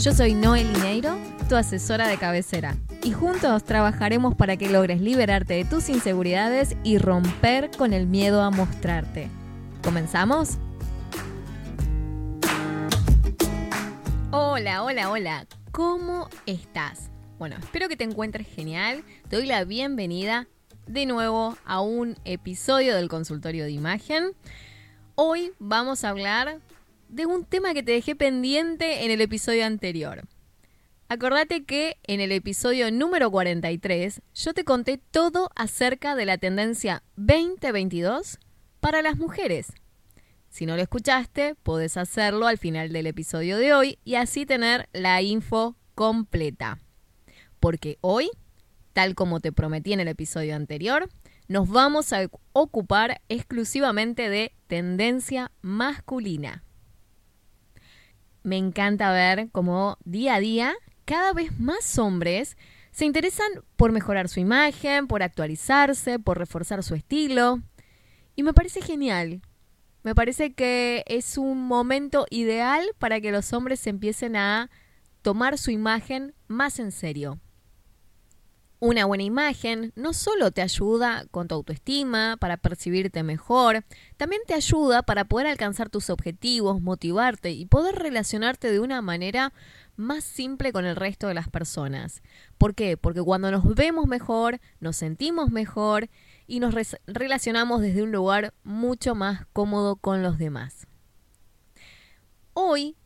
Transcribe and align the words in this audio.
Yo 0.00 0.14
soy 0.14 0.32
Noel 0.32 0.72
Lineiro, 0.72 1.18
tu 1.46 1.56
asesora 1.56 2.08
de 2.08 2.16
cabecera, 2.16 2.74
y 3.02 3.12
juntos 3.12 3.64
trabajaremos 3.64 4.34
para 4.34 4.56
que 4.56 4.70
logres 4.70 5.02
liberarte 5.02 5.52
de 5.52 5.66
tus 5.66 5.90
inseguridades 5.90 6.74
y 6.82 6.96
romper 6.96 7.70
con 7.76 7.92
el 7.92 8.06
miedo 8.06 8.40
a 8.40 8.50
mostrarte. 8.50 9.28
¿Comenzamos? 9.84 10.56
Hola, 14.30 14.84
hola, 14.84 15.10
hola. 15.10 15.46
¿Cómo 15.70 16.30
estás? 16.46 17.10
Bueno, 17.38 17.56
espero 17.58 17.90
que 17.90 17.96
te 17.96 18.04
encuentres 18.04 18.46
genial. 18.48 19.04
Te 19.28 19.36
doy 19.36 19.44
la 19.44 19.64
bienvenida 19.64 20.46
de 20.86 21.04
nuevo 21.04 21.58
a 21.66 21.82
un 21.82 22.16
episodio 22.24 22.96
del 22.96 23.10
consultorio 23.10 23.64
de 23.64 23.72
imagen. 23.72 24.32
Hoy 25.14 25.52
vamos 25.58 26.04
a 26.04 26.08
hablar 26.08 26.58
de 27.10 27.26
un 27.26 27.44
tema 27.44 27.74
que 27.74 27.82
te 27.82 27.92
dejé 27.92 28.14
pendiente 28.14 29.04
en 29.04 29.10
el 29.10 29.20
episodio 29.20 29.66
anterior. 29.66 30.22
Acordate 31.08 31.64
que 31.64 31.98
en 32.04 32.20
el 32.20 32.30
episodio 32.30 32.92
número 32.92 33.32
43 33.32 34.22
yo 34.32 34.54
te 34.54 34.64
conté 34.64 34.98
todo 34.98 35.50
acerca 35.56 36.14
de 36.14 36.24
la 36.24 36.38
tendencia 36.38 37.02
2022 37.16 38.38
para 38.78 39.02
las 39.02 39.16
mujeres. 39.16 39.72
Si 40.50 40.66
no 40.66 40.76
lo 40.76 40.82
escuchaste, 40.82 41.56
puedes 41.56 41.96
hacerlo 41.96 42.46
al 42.46 42.58
final 42.58 42.92
del 42.92 43.08
episodio 43.08 43.58
de 43.58 43.74
hoy 43.74 43.98
y 44.04 44.14
así 44.14 44.46
tener 44.46 44.88
la 44.92 45.20
info 45.20 45.76
completa. 45.96 46.78
Porque 47.58 47.98
hoy, 48.00 48.30
tal 48.92 49.16
como 49.16 49.40
te 49.40 49.52
prometí 49.52 49.92
en 49.92 50.00
el 50.00 50.08
episodio 50.08 50.54
anterior, 50.54 51.08
nos 51.48 51.68
vamos 51.68 52.12
a 52.12 52.28
ocupar 52.52 53.20
exclusivamente 53.28 54.28
de 54.28 54.52
tendencia 54.68 55.50
masculina. 55.60 56.62
Me 58.42 58.56
encanta 58.56 59.12
ver 59.12 59.48
cómo 59.52 59.98
día 60.04 60.36
a 60.36 60.40
día 60.40 60.74
cada 61.04 61.32
vez 61.32 61.58
más 61.58 61.98
hombres 61.98 62.56
se 62.92 63.04
interesan 63.04 63.48
por 63.76 63.92
mejorar 63.92 64.28
su 64.28 64.40
imagen, 64.40 65.06
por 65.06 65.22
actualizarse, 65.22 66.18
por 66.18 66.38
reforzar 66.38 66.82
su 66.82 66.94
estilo. 66.94 67.60
Y 68.36 68.42
me 68.42 68.52
parece 68.52 68.80
genial. 68.80 69.42
Me 70.02 70.14
parece 70.14 70.54
que 70.54 71.04
es 71.06 71.36
un 71.36 71.66
momento 71.66 72.26
ideal 72.30 72.84
para 72.98 73.20
que 73.20 73.32
los 73.32 73.52
hombres 73.52 73.86
empiecen 73.86 74.36
a 74.36 74.70
tomar 75.22 75.58
su 75.58 75.70
imagen 75.70 76.34
más 76.48 76.78
en 76.78 76.90
serio. 76.90 77.38
Una 78.82 79.04
buena 79.04 79.24
imagen 79.24 79.92
no 79.94 80.14
solo 80.14 80.52
te 80.52 80.62
ayuda 80.62 81.26
con 81.30 81.48
tu 81.48 81.54
autoestima, 81.54 82.38
para 82.40 82.56
percibirte 82.56 83.22
mejor, 83.22 83.84
también 84.16 84.40
te 84.46 84.54
ayuda 84.54 85.02
para 85.02 85.26
poder 85.26 85.48
alcanzar 85.48 85.90
tus 85.90 86.08
objetivos, 86.08 86.80
motivarte 86.80 87.50
y 87.50 87.66
poder 87.66 87.96
relacionarte 87.96 88.72
de 88.72 88.80
una 88.80 89.02
manera 89.02 89.52
más 89.96 90.24
simple 90.24 90.72
con 90.72 90.86
el 90.86 90.96
resto 90.96 91.28
de 91.28 91.34
las 91.34 91.50
personas. 91.50 92.22
¿Por 92.56 92.74
qué? 92.74 92.96
Porque 92.96 93.20
cuando 93.22 93.50
nos 93.50 93.74
vemos 93.74 94.06
mejor, 94.06 94.60
nos 94.80 94.96
sentimos 94.96 95.50
mejor 95.50 96.08
y 96.46 96.60
nos 96.60 96.74
relacionamos 97.06 97.82
desde 97.82 98.02
un 98.02 98.12
lugar 98.12 98.54
mucho 98.64 99.14
más 99.14 99.44
cómodo 99.52 99.96
con 99.96 100.22
los 100.22 100.38
demás. 100.38 100.86
Hoy 102.54 102.96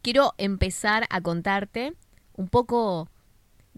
quiero 0.00 0.34
empezar 0.38 1.08
a 1.10 1.20
contarte 1.20 1.94
un 2.34 2.48
poco 2.48 3.08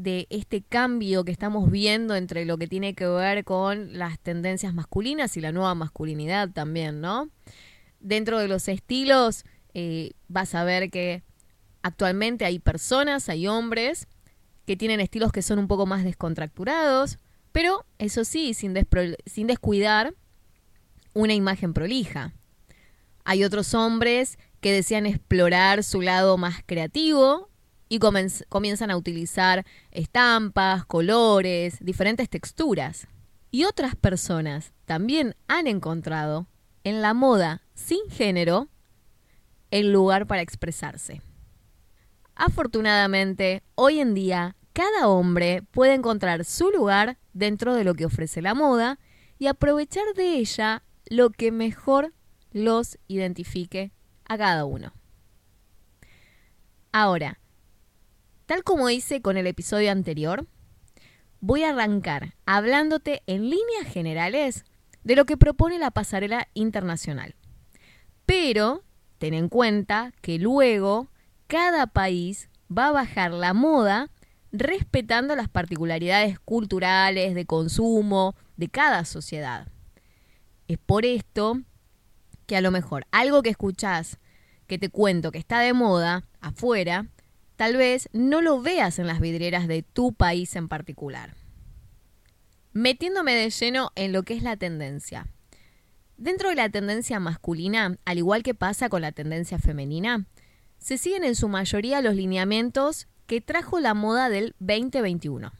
de 0.03 0.27
este 0.31 0.63
cambio 0.63 1.25
que 1.25 1.33
estamos 1.33 1.71
viendo 1.71 2.17
entre 2.17 2.47
lo 2.47 2.57
que 2.57 2.67
tiene 2.67 2.95
que 2.95 3.07
ver 3.07 3.45
con 3.45 3.99
las 3.99 4.19
tendencias 4.19 4.73
masculinas 4.73 5.37
y 5.37 5.43
la 5.43 5.53
nueva 5.53 5.75
masculinidad 5.75 6.49
también, 6.51 7.03
¿no? 7.03 7.29
Dentro 8.01 8.39
de 8.39 8.49
los 8.49 8.67
estilos 8.69 9.45
eh, 9.75 10.13
vas 10.27 10.55
a 10.55 10.65
ver 10.65 10.91
que 10.91 11.23
actualmente 11.83 12.47
hay 12.47 12.59
personas, 12.59 13.29
hay 13.29 13.47
hombres 13.47 14.09
que 14.65 14.75
tienen 14.75 15.01
estilos 15.01 15.33
que 15.33 15.43
son 15.43 15.59
un 15.59 15.69
poco 15.69 15.85
más 15.85 16.03
descontracturados, 16.03 17.19
pero 17.53 17.85
eso 17.99 18.25
sí, 18.25 18.55
sin, 18.55 18.75
sin 19.27 19.47
descuidar 19.47 20.15
una 21.13 21.35
imagen 21.35 21.75
prolija. 21.75 22.33
Hay 23.25 23.45
otros 23.45 23.75
hombres 23.75 24.39
que 24.63 24.73
desean 24.73 25.05
explorar 25.05 25.85
su 25.85 26.01
lado 26.01 26.39
más 26.39 26.63
creativo 26.65 27.50
y 27.91 27.99
comienzan 27.99 28.91
a 28.93 28.97
utilizar 28.97 29.67
estampas, 29.91 30.87
colores, 30.87 31.77
diferentes 31.81 32.31
texturas. 32.31 33.09
Y 33.51 33.65
otras 33.65 33.97
personas 33.97 34.73
también 34.85 35.35
han 35.49 35.67
encontrado 35.67 36.47
en 36.85 37.03
la 37.03 37.15
moda 37.15 37.63
sin 37.75 38.09
género 38.09 38.69
el 39.73 39.93
lugar 39.93 40.29
para 40.29 40.41
expresarse. 40.41 41.21
Afortunadamente, 42.37 43.65
hoy 43.75 43.99
en 43.99 44.15
día, 44.15 44.55
cada 44.73 45.09
hombre 45.09 45.63
puede 45.73 45.95
encontrar 45.95 46.45
su 46.45 46.71
lugar 46.71 47.19
dentro 47.33 47.75
de 47.75 47.83
lo 47.83 47.95
que 47.95 48.07
ofrece 48.07 48.41
la 48.41 48.55
moda 48.55 49.01
y 49.37 49.49
aprovechar 49.49 50.05
de 50.15 50.37
ella 50.37 50.85
lo 51.07 51.31
que 51.31 51.51
mejor 51.51 52.15
los 52.53 52.99
identifique 53.09 53.91
a 54.27 54.39
cada 54.39 54.65
uno. 54.65 54.93
Ahora, 56.93 57.40
Tal 58.51 58.65
como 58.65 58.91
hice 58.91 59.23
con 59.23 59.37
el 59.37 59.47
episodio 59.47 59.93
anterior, 59.93 60.45
voy 61.39 61.63
a 61.63 61.71
arrancar 61.71 62.35
hablándote 62.47 63.23
en 63.29 63.43
líneas 63.43 63.87
generales 63.87 64.65
de 65.05 65.15
lo 65.15 65.25
que 65.25 65.37
propone 65.37 65.79
la 65.79 65.93
pasarela 65.93 66.49
internacional. 66.55 67.37
Pero 68.27 68.83
ten 69.19 69.35
en 69.35 69.49
cuenta 69.49 70.13
que 70.21 70.41
luego 70.41 71.13
cada 71.47 71.87
país 71.87 72.49
va 72.77 72.89
a 72.89 72.91
bajar 72.91 73.31
la 73.31 73.55
moda 73.55 74.11
respetando 74.51 75.37
las 75.37 75.49
particularidades 75.49 76.41
culturales, 76.41 77.37
de 77.37 77.47
consumo 77.47 78.35
de 78.57 78.67
cada 78.67 79.05
sociedad. 79.05 79.69
Es 80.67 80.79
por 80.79 81.05
esto 81.05 81.61
que 82.47 82.57
a 82.57 82.61
lo 82.61 82.73
mejor 82.73 83.07
algo 83.13 83.45
que 83.45 83.51
escuchás 83.51 84.19
que 84.67 84.77
te 84.77 84.89
cuento 84.89 85.31
que 85.31 85.39
está 85.39 85.61
de 85.61 85.73
moda 85.73 86.25
afuera, 86.41 87.07
tal 87.61 87.77
vez 87.77 88.09
no 88.15 88.41
lo 88.41 88.63
veas 88.63 88.99
en 88.99 89.07
las 89.07 89.21
vidrieras 89.21 89.69
de 89.69 89.83
tu 89.83 90.15
país 90.15 90.57
en 90.57 90.67
particular. 90.67 91.35
Metiéndome 92.73 93.35
de 93.35 93.51
lleno 93.51 93.93
en 93.97 94.15
lo 94.15 94.23
que 94.23 94.33
es 94.33 94.43
la 94.43 94.57
tendencia. 94.57 95.27
Dentro 96.17 96.49
de 96.49 96.55
la 96.55 96.71
tendencia 96.71 97.21
masculina, 97.21 97.99
al 98.07 98.17
igual 98.17 98.43
que 98.43 98.55
pasa 98.55 98.89
con 98.89 99.03
la 99.03 99.13
tendencia 99.13 99.59
femenina, 99.59 100.25
se 100.79 100.97
siguen 100.97 101.23
en 101.23 101.35
su 101.35 101.51
mayoría 101.51 102.01
los 102.01 102.15
lineamientos 102.15 103.09
que 103.27 103.43
trajo 103.43 103.79
la 103.79 103.93
moda 103.93 104.31
del 104.31 104.55
2021. 104.61 105.53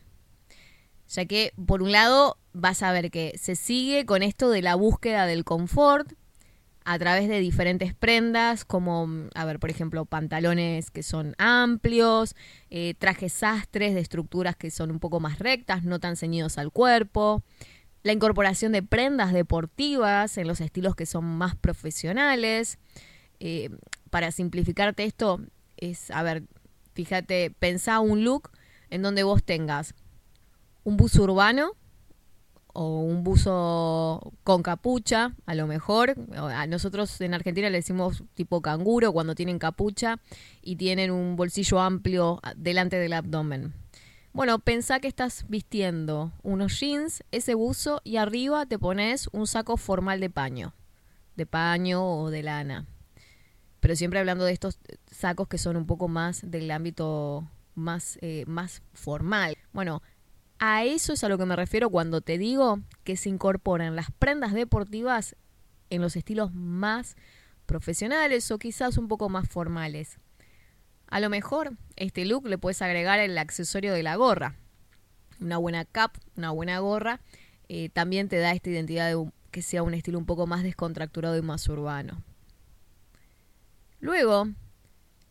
Ya 1.07 1.27
que, 1.27 1.53
por 1.67 1.83
un 1.83 1.93
lado, 1.93 2.39
vas 2.55 2.83
a 2.83 2.93
ver 2.93 3.11
que 3.11 3.35
se 3.37 3.57
sigue 3.57 4.07
con 4.07 4.23
esto 4.23 4.49
de 4.49 4.63
la 4.63 4.75
búsqueda 4.75 5.27
del 5.27 5.45
confort, 5.45 6.15
a 6.93 6.99
través 6.99 7.29
de 7.29 7.39
diferentes 7.39 7.95
prendas, 7.95 8.65
como, 8.65 9.09
a 9.37 9.45
ver, 9.45 9.61
por 9.61 9.71
ejemplo, 9.71 10.07
pantalones 10.07 10.91
que 10.91 11.05
son 11.05 11.37
amplios, 11.39 12.35
eh, 12.69 12.95
trajes 12.99 13.33
sastres 13.33 13.95
de 13.95 14.01
estructuras 14.01 14.57
que 14.57 14.73
son 14.73 14.91
un 14.91 14.99
poco 14.99 15.21
más 15.21 15.39
rectas, 15.39 15.85
no 15.85 16.01
tan 16.01 16.17
ceñidos 16.17 16.59
al 16.59 16.73
cuerpo, 16.73 17.45
la 18.03 18.13
incorporación 18.13 18.73
de 18.73 18.83
prendas 18.83 19.33
deportivas 19.33 20.37
en 20.37 20.49
los 20.49 20.61
estilos 20.61 20.97
que 20.97 21.07
son 21.07 21.25
más 21.25 21.55
profesionales. 21.55 22.81
Eh, 23.39 23.71
para 24.11 24.33
simplificarte 24.33 25.05
esto, 25.05 25.41
es, 25.77 26.11
a 26.11 26.25
ver, 26.25 26.43
fíjate, 26.95 27.53
pensá 27.57 28.01
un 28.01 28.25
look 28.25 28.51
en 28.89 29.03
donde 29.03 29.23
vos 29.23 29.45
tengas 29.45 29.95
un 30.83 30.97
buzo 30.97 31.23
urbano, 31.23 31.77
o 32.73 33.01
un 33.01 33.25
buzo 33.25 34.33
con 34.45 34.63
capucha, 34.63 35.35
a 35.47 35.55
lo 35.55 35.67
mejor. 35.67 36.15
A 36.35 36.67
nosotros 36.67 37.21
en 37.21 37.35
Argentina 37.35 37.71
le 37.71 37.79
decimos 37.79 38.25
tipo 38.35 38.61
canguro 38.61 39.13
cuando 39.13 39.35
tienen 39.35 39.59
capucha 39.59 40.19
y 40.63 40.77
tienen 40.77 41.11
un 41.11 41.37
bolsillo 41.37 41.81
amplio 41.81 42.41
delante 42.57 42.97
del 42.97 43.13
abdomen. 43.13 43.75
Bueno, 44.33 44.61
pensá 44.61 45.01
que 45.01 45.09
estás 45.09 45.45
vistiendo 45.49 46.33
unos 46.43 46.79
jeans, 46.79 47.25
ese 47.33 47.55
buzo 47.55 48.01
y 48.05 48.17
arriba 48.17 48.65
te 48.65 48.79
pones 48.79 49.29
un 49.33 49.47
saco 49.49 49.77
formal 49.77 50.21
de 50.21 50.31
paño, 50.31 50.73
de 51.35 51.47
paño 51.47 52.05
o 52.05 52.31
de 52.31 52.45
lana. 52.45 52.87
Pero 53.81 53.97
siempre 53.97 54.21
hablando 54.21 54.45
de 54.45 54.53
estos 54.53 54.79
sacos 55.11 55.49
que 55.49 55.59
son 55.59 55.77
un 55.77 55.87
poco 55.87 56.07
más 56.07 56.49
del 56.49 56.71
ámbito 56.71 57.49
más, 57.75 58.19
eh, 58.21 58.45
más 58.47 58.83
formal. 58.93 59.57
Bueno, 59.73 60.03
A 60.63 60.85
eso 60.85 61.15
es 61.15 61.25
a 61.25 61.31
lo 61.31 61.39
que 61.39 61.47
me 61.47 61.57
refiero 61.57 61.89
cuando 61.89 62.21
te 62.21 62.37
digo 62.37 62.81
que 63.03 63.17
se 63.17 63.31
incorporan 63.31 63.97
las 63.97 64.11
prendas 64.11 64.53
deportivas 64.53 65.35
en 65.89 66.03
los 66.03 66.17
estilos 66.17 66.53
más 66.53 67.17
profesionales 67.65 68.51
o 68.51 68.59
quizás 68.59 68.99
un 68.99 69.09
poco 69.09 69.31
más 69.31 69.49
formales. 69.49 70.19
A 71.07 71.19
lo 71.19 71.31
mejor 71.31 71.79
este 71.97 72.27
look 72.27 72.47
le 72.47 72.59
puedes 72.59 72.83
agregar 72.83 73.19
el 73.21 73.39
accesorio 73.39 73.95
de 73.95 74.03
la 74.03 74.17
gorra. 74.17 74.55
Una 75.41 75.57
buena 75.57 75.87
cap, 75.87 76.19
una 76.37 76.51
buena 76.51 76.79
gorra, 76.81 77.23
eh, 77.71 77.89
también 77.89 78.29
te 78.29 78.37
da 78.37 78.53
esta 78.53 78.69
identidad 78.69 79.09
de 79.09 79.33
que 79.51 79.63
sea 79.63 79.83
un 79.83 79.95
estilo 79.95 80.19
un 80.19 80.27
poco 80.27 80.47
más 80.47 80.63
descontracturado 80.63 81.39
y 81.39 81.43
más 81.43 81.67
urbano. 81.69 82.23
Luego, 83.99 84.47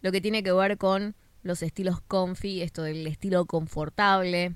lo 0.02 0.12
que 0.12 0.22
tiene 0.22 0.42
que 0.42 0.54
ver 0.54 0.80
con 0.80 1.16
los 1.44 1.62
estilos 1.62 2.02
comfy, 2.02 2.64
esto 2.64 2.82
del 2.82 3.06
estilo 3.06 3.46
confortable, 3.46 4.56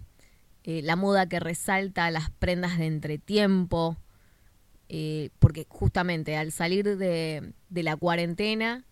eh, 0.63 0.81
la 0.81 0.95
moda 0.95 1.27
que 1.27 1.39
resalta 1.39 2.09
las 2.11 2.29
prendas 2.29 2.77
de 2.77 2.87
entretiempo, 2.87 3.97
eh, 4.87 5.29
porque 5.39 5.65
justamente 5.67 6.37
al 6.37 6.51
salir 6.51 6.97
de, 6.97 7.53
la 7.69 7.95
cuarentena 7.97 8.85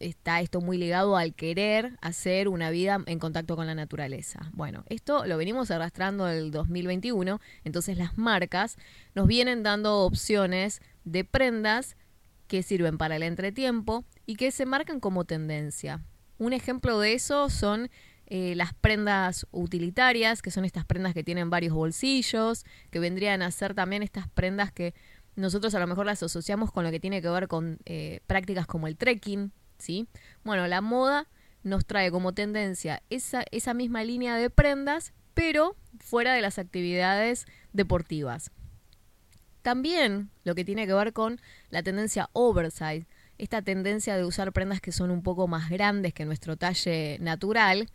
está 0.00 0.40
esto 0.40 0.60
muy 0.60 0.78
ligado 0.78 1.16
al 1.16 1.34
querer 1.34 1.96
hacer 2.00 2.48
una 2.48 2.70
vida 2.70 3.02
en 3.06 3.18
contacto 3.18 3.56
con 3.56 3.66
la 3.66 3.74
naturaleza. 3.74 4.50
Bueno, 4.52 4.84
esto 4.88 5.26
lo 5.26 5.36
venimos 5.36 5.70
arrastrando 5.70 6.28
el 6.28 6.50
2021, 6.50 7.40
entonces 7.64 7.98
las 7.98 8.16
marcas 8.16 8.76
nos 9.14 9.26
vienen 9.26 9.62
dando 9.62 10.00
opciones 10.00 10.80
de 11.04 11.24
prendas 11.24 11.96
que 12.46 12.62
sirven 12.62 12.98
para 12.98 13.16
el 13.16 13.22
entretiempo 13.22 14.04
y 14.26 14.36
que 14.36 14.50
se 14.50 14.66
marcan 14.66 15.00
como 15.00 15.24
tendencia. 15.24 16.00
Un 16.38 16.52
ejemplo 16.52 17.00
de 17.00 17.14
eso 17.14 17.50
son 17.50 17.90
eh, 18.30 18.54
las 18.56 18.74
prendas 18.74 19.46
utilitarias, 19.52 20.42
que 20.42 20.50
son 20.50 20.66
estas 20.66 20.84
prendas 20.84 21.14
que 21.14 21.24
tienen 21.24 21.48
varios 21.48 21.72
bolsillos, 21.72 22.66
que 22.90 22.98
vendrían 22.98 23.40
a 23.40 23.50
ser 23.50 23.74
también 23.74 24.02
estas 24.02 24.28
prendas 24.28 24.70
que 24.70 24.94
nosotros 25.34 25.74
a 25.74 25.78
lo 25.78 25.86
mejor 25.86 26.04
las 26.04 26.22
asociamos 26.22 26.70
con 26.70 26.84
lo 26.84 26.90
que 26.90 27.00
tiene 27.00 27.22
que 27.22 27.30
ver 27.30 27.48
con 27.48 27.78
eh, 27.86 28.20
prácticas 28.26 28.66
como 28.66 28.86
el 28.86 28.98
trekking, 28.98 29.52
¿sí? 29.78 30.08
Bueno, 30.44 30.66
la 30.66 30.82
moda 30.82 31.26
nos 31.62 31.86
trae 31.86 32.10
como 32.10 32.34
tendencia 32.34 33.02
esa, 33.08 33.44
esa 33.50 33.72
misma 33.72 34.04
línea 34.04 34.36
de 34.36 34.50
prendas, 34.50 35.14
pero 35.32 35.74
fuera 35.98 36.34
de 36.34 36.42
las 36.42 36.58
actividades 36.58 37.46
deportivas. 37.72 38.50
También 39.62 40.28
lo 40.44 40.54
que 40.54 40.66
tiene 40.66 40.86
que 40.86 40.92
ver 40.92 41.14
con 41.14 41.40
la 41.70 41.82
tendencia 41.82 42.28
oversize, 42.34 43.06
esta 43.38 43.62
tendencia 43.62 44.18
de 44.18 44.24
usar 44.26 44.52
prendas 44.52 44.82
que 44.82 44.92
son 44.92 45.10
un 45.10 45.22
poco 45.22 45.48
más 45.48 45.70
grandes 45.70 46.12
que 46.12 46.26
nuestro 46.26 46.58
talle 46.58 47.16
natural, 47.20 47.88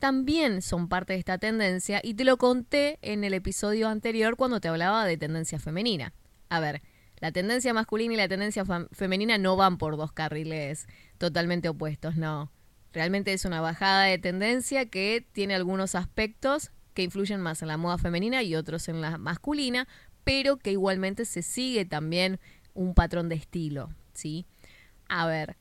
también 0.00 0.62
son 0.62 0.88
parte 0.88 1.12
de 1.12 1.18
esta 1.20 1.38
tendencia 1.38 2.00
y 2.02 2.14
te 2.14 2.24
lo 2.24 2.38
conté 2.38 2.98
en 3.02 3.22
el 3.22 3.34
episodio 3.34 3.88
anterior 3.88 4.36
cuando 4.36 4.60
te 4.60 4.68
hablaba 4.68 5.04
de 5.04 5.16
tendencia 5.16 5.60
femenina. 5.60 6.12
A 6.48 6.58
ver, 6.58 6.82
la 7.18 7.30
tendencia 7.32 7.74
masculina 7.74 8.14
y 8.14 8.16
la 8.16 8.26
tendencia 8.26 8.64
femenina 8.92 9.36
no 9.38 9.56
van 9.56 9.76
por 9.76 9.98
dos 9.98 10.10
carriles 10.10 10.88
totalmente 11.18 11.68
opuestos, 11.68 12.16
no. 12.16 12.50
Realmente 12.92 13.34
es 13.34 13.44
una 13.44 13.60
bajada 13.60 14.04
de 14.04 14.18
tendencia 14.18 14.86
que 14.86 15.24
tiene 15.32 15.54
algunos 15.54 15.94
aspectos 15.94 16.72
que 16.94 17.02
influyen 17.02 17.40
más 17.40 17.62
en 17.62 17.68
la 17.68 17.76
moda 17.76 17.98
femenina 17.98 18.42
y 18.42 18.56
otros 18.56 18.88
en 18.88 19.02
la 19.02 19.18
masculina, 19.18 19.86
pero 20.24 20.56
que 20.56 20.72
igualmente 20.72 21.26
se 21.26 21.42
sigue 21.42 21.84
también 21.84 22.40
un 22.72 22.94
patrón 22.94 23.28
de 23.28 23.34
estilo, 23.36 23.90
¿sí? 24.14 24.46
A 25.08 25.26
ver, 25.26 25.56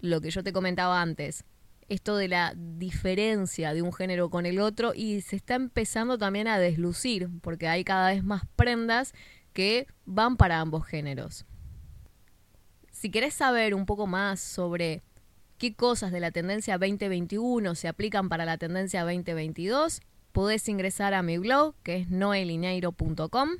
lo 0.00 0.20
que 0.20 0.30
yo 0.30 0.42
te 0.42 0.52
comentaba 0.52 1.00
antes, 1.00 1.44
esto 1.88 2.16
de 2.16 2.28
la 2.28 2.54
diferencia 2.56 3.72
de 3.72 3.82
un 3.82 3.92
género 3.92 4.30
con 4.30 4.46
el 4.46 4.58
otro 4.58 4.92
y 4.94 5.20
se 5.20 5.36
está 5.36 5.54
empezando 5.54 6.18
también 6.18 6.48
a 6.48 6.58
deslucir 6.58 7.28
porque 7.42 7.68
hay 7.68 7.84
cada 7.84 8.10
vez 8.10 8.24
más 8.24 8.42
prendas 8.56 9.14
que 9.52 9.86
van 10.04 10.36
para 10.36 10.60
ambos 10.60 10.86
géneros. 10.86 11.46
Si 12.90 13.10
querés 13.10 13.34
saber 13.34 13.74
un 13.74 13.86
poco 13.86 14.06
más 14.06 14.40
sobre 14.40 15.02
qué 15.58 15.74
cosas 15.74 16.12
de 16.12 16.20
la 16.20 16.30
tendencia 16.30 16.78
2021 16.78 17.74
se 17.74 17.88
aplican 17.88 18.28
para 18.28 18.44
la 18.44 18.58
tendencia 18.58 19.02
2022, 19.02 20.00
podés 20.32 20.68
ingresar 20.68 21.14
a 21.14 21.22
mi 21.22 21.38
blog 21.38 21.74
que 21.82 21.96
es 21.96 22.10
noelineiro.com 22.10 23.50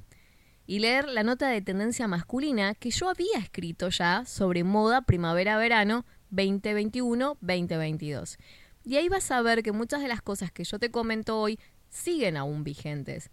y 0.67 0.81
leer 0.81 1.07
la 1.09 1.23
nota 1.23 1.49
de 1.49 1.63
tendencia 1.63 2.09
masculina 2.09 2.75
que 2.75 2.91
yo 2.91 3.09
había 3.09 3.39
escrito 3.39 3.89
ya 3.89 4.25
sobre 4.25 4.65
moda 4.65 5.03
primavera-verano 5.03 6.05
2021-2022. 6.33 8.37
Y 8.85 8.97
ahí 8.97 9.09
vas 9.09 9.31
a 9.31 9.41
ver 9.43 9.63
que 9.63 9.73
muchas 9.73 10.03
de 10.03 10.09
las 10.09 10.23
cosas 10.23 10.53
que 10.53 10.65
yo 10.65 10.79
te 10.79 10.91
comento 10.91 11.39
hoy 11.39 11.59
siguen 11.89 12.37
aún 12.37 12.65
vigentes. 12.65 13.31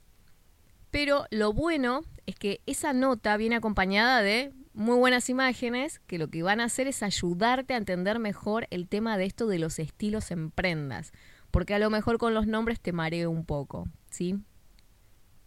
Pero 0.89 1.25
lo 1.31 1.53
bueno 1.53 2.03
es 2.25 2.35
que 2.35 2.61
esa 2.65 2.93
nota 2.93 3.37
viene 3.37 3.55
acompañada 3.55 4.21
de 4.21 4.53
muy 4.73 4.97
buenas 4.97 5.29
imágenes 5.29 5.99
que 6.07 6.17
lo 6.17 6.29
que 6.29 6.43
van 6.43 6.59
a 6.59 6.65
hacer 6.65 6.87
es 6.87 7.03
ayudarte 7.03 7.73
a 7.73 7.77
entender 7.77 8.19
mejor 8.19 8.67
el 8.71 8.87
tema 8.87 9.17
de 9.17 9.25
esto 9.25 9.47
de 9.47 9.59
los 9.59 9.79
estilos 9.79 10.31
en 10.31 10.51
prendas, 10.51 11.11
porque 11.51 11.75
a 11.75 11.79
lo 11.79 11.89
mejor 11.89 12.17
con 12.17 12.33
los 12.33 12.47
nombres 12.47 12.79
te 12.79 12.91
mareo 12.91 13.29
un 13.29 13.45
poco, 13.45 13.87
¿sí? 14.09 14.39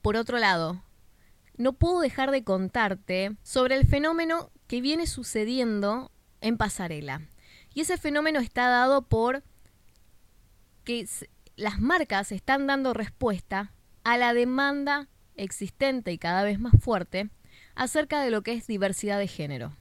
Por 0.02 0.16
otro 0.16 0.38
lado, 0.38 0.82
no 1.56 1.72
puedo 1.72 2.00
dejar 2.00 2.31
de 2.31 2.44
contarte 2.44 3.37
sobre 3.42 3.76
el 3.76 3.87
fenómeno 3.87 4.50
que 4.66 4.81
viene 4.81 5.06
sucediendo 5.06 6.12
en 6.40 6.56
pasarela. 6.56 7.22
Y 7.76 7.82
ese 7.82 7.99
fenómeno 7.99 8.40
está 8.40 8.69
dado 8.69 9.02
por 9.02 9.43
que 10.82 11.06
las 11.56 11.78
marcas 11.78 12.32
están 12.32 12.67
dando 12.67 12.94
respuesta 12.94 13.75
a 14.02 14.17
la 14.17 14.32
demanda 14.32 15.08
existente 15.34 16.11
y 16.11 16.17
cada 16.17 16.43
vez 16.43 16.58
más 16.58 16.73
fuerte 16.81 17.28
acerca 17.75 18.23
de 18.23 18.31
lo 18.31 18.40
que 18.40 18.55
es 18.55 18.67
diversidad 18.67 19.19
de 19.19 19.28
género. 19.28 19.76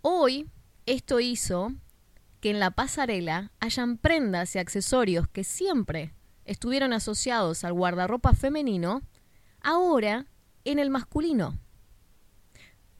Hoy 0.00 0.50
esto 0.84 1.20
hizo 1.20 1.72
que 2.40 2.50
en 2.50 2.58
la 2.58 2.72
pasarela 2.72 3.52
hayan 3.60 3.98
prendas 3.98 4.56
y 4.56 4.58
accesorios 4.58 5.28
que 5.28 5.44
siempre 5.44 6.12
estuvieron 6.44 6.92
asociados 6.92 7.62
al 7.62 7.74
guardarropa 7.74 8.32
femenino, 8.32 9.02
ahora 9.60 10.26
en 10.64 10.80
el 10.80 10.90
masculino. 10.90 11.56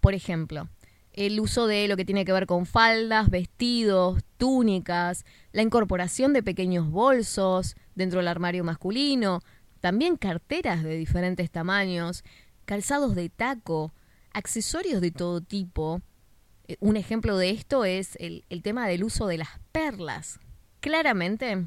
Por 0.00 0.14
ejemplo, 0.14 0.69
el 1.12 1.41
uso 1.41 1.67
de 1.67 1.88
lo 1.88 1.97
que 1.97 2.05
tiene 2.05 2.25
que 2.25 2.32
ver 2.32 2.47
con 2.47 2.67
faldas, 2.67 3.31
vestidos, 3.31 4.23
túnicas, 4.38 5.25
la 5.53 5.62
incorporación 5.62 6.32
de 6.32 6.43
pequeños 6.43 6.90
bolsos 6.90 7.76
dentro 7.95 8.21
del 8.21 8.28
armario 8.28 8.64
masculino, 8.64 9.40
también 9.81 10.16
carteras 10.16 10.83
de 10.83 10.97
diferentes 10.97 11.50
tamaños, 11.50 12.25
calzados 12.64 13.14
de 13.14 13.28
taco, 13.28 13.92
accesorios 14.33 15.00
de 15.00 15.11
todo 15.11 15.40
tipo. 15.40 16.00
Eh, 16.69 16.76
un 16.81 16.97
ejemplo 16.97 17.37
de 17.37 17.50
esto 17.50 17.85
es 17.85 18.16
el, 18.16 18.45
el 18.49 18.62
tema 18.62 18.87
del 18.87 19.04
uso 19.04 19.26
de 19.26 19.38
las 19.38 19.49
perlas. 19.73 20.40
Claramente, 20.81 21.66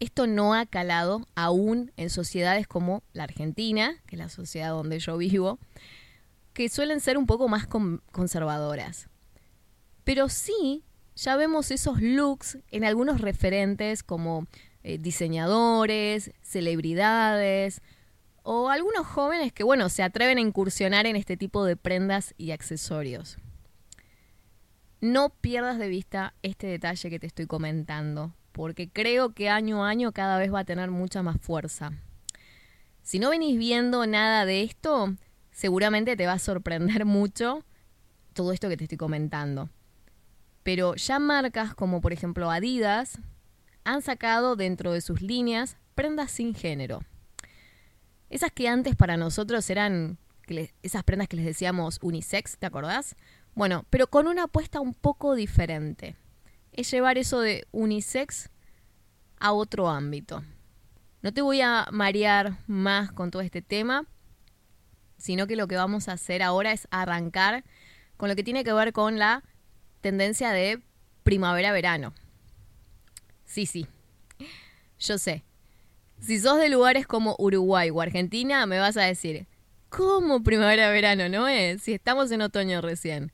esto 0.00 0.26
no 0.26 0.54
ha 0.54 0.66
calado 0.66 1.26
aún 1.34 1.92
en 1.96 2.10
sociedades 2.10 2.66
como 2.66 3.02
la 3.12 3.24
Argentina, 3.24 3.96
que 4.06 4.16
es 4.16 4.18
la 4.18 4.28
sociedad 4.28 4.70
donde 4.70 4.98
yo 4.98 5.16
vivo, 5.16 5.58
que 6.54 6.68
suelen 6.68 7.00
ser 7.00 7.18
un 7.18 7.26
poco 7.26 7.48
más 7.48 7.66
conservadoras. 7.66 9.08
Pero 10.04 10.28
sí, 10.28 10.84
ya 11.16 11.36
vemos 11.36 11.70
esos 11.70 12.00
looks 12.00 12.58
en 12.70 12.84
algunos 12.84 13.20
referentes 13.20 14.02
como 14.02 14.46
eh, 14.82 14.98
diseñadores, 14.98 16.32
celebridades 16.42 17.82
o 18.42 18.68
algunos 18.68 19.06
jóvenes 19.06 19.52
que, 19.52 19.64
bueno, 19.64 19.88
se 19.88 20.02
atreven 20.02 20.38
a 20.38 20.42
incursionar 20.42 21.06
en 21.06 21.16
este 21.16 21.36
tipo 21.36 21.64
de 21.64 21.76
prendas 21.76 22.34
y 22.36 22.52
accesorios. 22.52 23.38
No 25.00 25.30
pierdas 25.30 25.78
de 25.78 25.88
vista 25.88 26.34
este 26.42 26.66
detalle 26.66 27.10
que 27.10 27.18
te 27.18 27.26
estoy 27.26 27.46
comentando, 27.46 28.34
porque 28.52 28.88
creo 28.88 29.34
que 29.34 29.48
año 29.48 29.84
a 29.84 29.88
año 29.88 30.12
cada 30.12 30.38
vez 30.38 30.52
va 30.52 30.60
a 30.60 30.64
tener 30.64 30.90
mucha 30.90 31.22
más 31.22 31.40
fuerza. 31.40 31.92
Si 33.02 33.18
no 33.18 33.30
venís 33.30 33.58
viendo 33.58 34.06
nada 34.06 34.44
de 34.44 34.62
esto, 34.62 35.14
seguramente 35.54 36.16
te 36.16 36.26
va 36.26 36.34
a 36.34 36.38
sorprender 36.38 37.04
mucho 37.06 37.64
todo 38.34 38.52
esto 38.52 38.68
que 38.68 38.76
te 38.76 38.84
estoy 38.84 38.98
comentando. 38.98 39.70
Pero 40.62 40.96
ya 40.96 41.18
marcas 41.18 41.74
como 41.74 42.02
por 42.02 42.12
ejemplo 42.12 42.50
Adidas 42.50 43.18
han 43.84 44.02
sacado 44.02 44.56
dentro 44.56 44.92
de 44.92 45.00
sus 45.00 45.22
líneas 45.22 45.76
prendas 45.94 46.30
sin 46.30 46.54
género. 46.54 47.00
Esas 48.28 48.50
que 48.50 48.68
antes 48.68 48.96
para 48.96 49.16
nosotros 49.16 49.68
eran 49.70 50.18
esas 50.82 51.04
prendas 51.04 51.28
que 51.28 51.36
les 51.36 51.46
decíamos 51.46 51.98
unisex, 52.02 52.58
¿te 52.58 52.66
acordás? 52.66 53.14
Bueno, 53.54 53.86
pero 53.90 54.08
con 54.08 54.26
una 54.26 54.44
apuesta 54.44 54.80
un 54.80 54.94
poco 54.94 55.34
diferente. 55.34 56.16
Es 56.72 56.90
llevar 56.90 57.18
eso 57.18 57.40
de 57.40 57.66
unisex 57.70 58.50
a 59.38 59.52
otro 59.52 59.88
ámbito. 59.88 60.42
No 61.22 61.32
te 61.32 61.42
voy 61.42 61.60
a 61.60 61.86
marear 61.92 62.58
más 62.66 63.12
con 63.12 63.30
todo 63.30 63.42
este 63.42 63.62
tema, 63.62 64.06
sino 65.16 65.46
que 65.46 65.56
lo 65.56 65.68
que 65.68 65.76
vamos 65.76 66.08
a 66.08 66.12
hacer 66.12 66.42
ahora 66.42 66.72
es 66.72 66.88
arrancar 66.90 67.64
con 68.16 68.28
lo 68.28 68.36
que 68.36 68.44
tiene 68.44 68.64
que 68.64 68.72
ver 68.72 68.92
con 68.92 69.18
la 69.18 69.42
tendencia 70.00 70.50
de 70.52 70.80
primavera-verano. 71.22 72.14
Sí, 73.44 73.66
sí, 73.66 73.86
yo 74.98 75.18
sé. 75.18 75.44
Si 76.20 76.38
sos 76.38 76.58
de 76.58 76.68
lugares 76.68 77.06
como 77.06 77.36
Uruguay 77.38 77.90
o 77.90 78.00
Argentina, 78.00 78.64
me 78.66 78.78
vas 78.78 78.96
a 78.96 79.02
decir, 79.02 79.46
¿cómo 79.88 80.42
primavera-verano, 80.42 81.28
no 81.28 81.48
es? 81.48 81.82
Si 81.82 81.92
estamos 81.92 82.30
en 82.30 82.42
otoño 82.42 82.80
recién. 82.80 83.32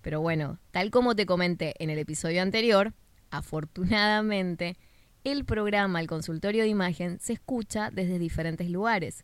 Pero 0.00 0.20
bueno, 0.20 0.58
tal 0.72 0.90
como 0.90 1.14
te 1.14 1.26
comenté 1.26 1.74
en 1.78 1.90
el 1.90 1.98
episodio 1.98 2.42
anterior, 2.42 2.92
afortunadamente, 3.30 4.76
el 5.24 5.44
programa 5.44 6.00
El 6.00 6.08
Consultorio 6.08 6.64
de 6.64 6.68
Imagen 6.68 7.20
se 7.20 7.34
escucha 7.34 7.90
desde 7.90 8.18
diferentes 8.18 8.68
lugares 8.68 9.22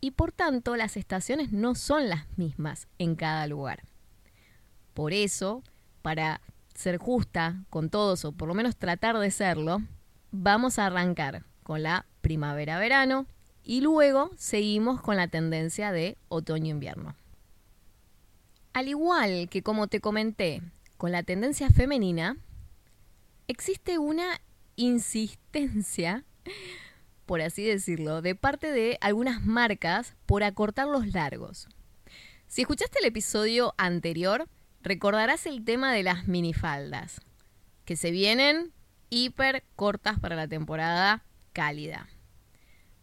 y 0.00 0.12
por 0.12 0.32
tanto 0.32 0.76
las 0.76 0.96
estaciones 0.96 1.52
no 1.52 1.74
son 1.74 2.08
las 2.08 2.26
mismas 2.36 2.88
en 2.98 3.16
cada 3.16 3.46
lugar. 3.46 3.82
Por 4.94 5.12
eso, 5.12 5.62
para 6.02 6.40
ser 6.74 6.98
justa 6.98 7.64
con 7.70 7.90
todos, 7.90 8.24
o 8.24 8.32
por 8.32 8.48
lo 8.48 8.54
menos 8.54 8.76
tratar 8.76 9.18
de 9.18 9.30
serlo, 9.30 9.82
vamos 10.30 10.78
a 10.78 10.86
arrancar 10.86 11.44
con 11.62 11.82
la 11.82 12.06
primavera-verano 12.20 13.26
y 13.64 13.80
luego 13.82 14.30
seguimos 14.36 15.00
con 15.00 15.16
la 15.16 15.28
tendencia 15.28 15.92
de 15.92 16.16
otoño-invierno. 16.28 17.14
Al 18.72 18.88
igual 18.88 19.48
que 19.48 19.62
como 19.62 19.88
te 19.88 20.00
comenté, 20.00 20.62
con 20.96 21.12
la 21.12 21.22
tendencia 21.22 21.70
femenina, 21.70 22.36
existe 23.48 23.98
una 23.98 24.40
insistencia, 24.76 26.24
por 27.30 27.42
así 27.42 27.64
decirlo, 27.64 28.22
de 28.22 28.34
parte 28.34 28.72
de 28.72 28.98
algunas 29.00 29.46
marcas 29.46 30.16
por 30.26 30.42
acortar 30.42 30.88
los 30.88 31.12
largos. 31.12 31.68
Si 32.48 32.62
escuchaste 32.62 32.98
el 32.98 33.04
episodio 33.04 33.72
anterior, 33.78 34.48
recordarás 34.82 35.46
el 35.46 35.64
tema 35.64 35.92
de 35.92 36.02
las 36.02 36.26
minifaldas, 36.26 37.20
que 37.84 37.94
se 37.94 38.10
vienen 38.10 38.72
hiper 39.10 39.62
cortas 39.76 40.18
para 40.18 40.34
la 40.34 40.48
temporada 40.48 41.22
cálida. 41.52 42.08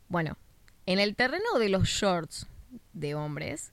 Bueno, 0.10 0.38
en 0.86 1.00
el 1.00 1.16
terreno 1.16 1.58
de 1.58 1.70
los 1.70 1.88
shorts 1.88 2.48
de 2.92 3.16
hombres, 3.16 3.72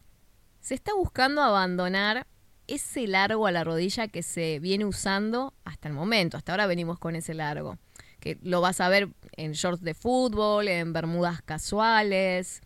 se 0.61 0.77
está 0.77 0.95
buscando 0.95 1.43
abandonar 1.43 2.29
ese 2.69 3.09
largo 3.09 3.49
a 3.49 3.51
la 3.51 3.65
rodilla 3.65 4.07
que 4.07 4.23
se 4.23 4.61
viene 4.61 4.85
usando 4.85 5.53
hasta 5.65 5.89
el 5.89 5.95
momento. 5.95 6.37
Hasta 6.37 6.53
ahora 6.53 6.69
venimos 6.69 7.01
con 7.01 7.17
ese 7.17 7.35
largo, 7.35 7.77
que 8.25 8.39
lo 8.41 8.63
vas 8.63 8.81
a 8.81 8.89
ver 8.89 9.11
en 9.37 9.53
shorts 9.53 9.83
de 9.83 9.93
fútbol, 9.93 10.69
en 10.69 10.95
bermudas 10.95 11.43
casuales, 11.43 12.63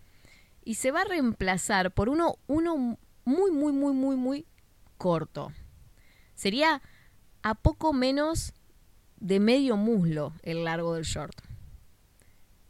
y 0.65 0.77
se 0.77 0.93
va 0.93 1.01
a 1.01 1.05
reemplazar 1.05 1.91
por 1.91 2.09
uno, 2.09 2.37
uno 2.47 2.97
muy, 3.25 3.51
muy, 3.51 3.73
muy, 3.73 3.93
muy, 3.93 4.15
muy 4.15 4.47
corto. 4.99 5.53
Sería 6.37 6.81
a 7.43 7.57
poco 7.57 7.93
menos 7.93 8.55
de 9.17 9.41
medio 9.41 9.77
muslo 9.77 10.33
el 10.45 10.63
largo 10.63 10.95
del 10.95 11.03
short. 11.03 11.37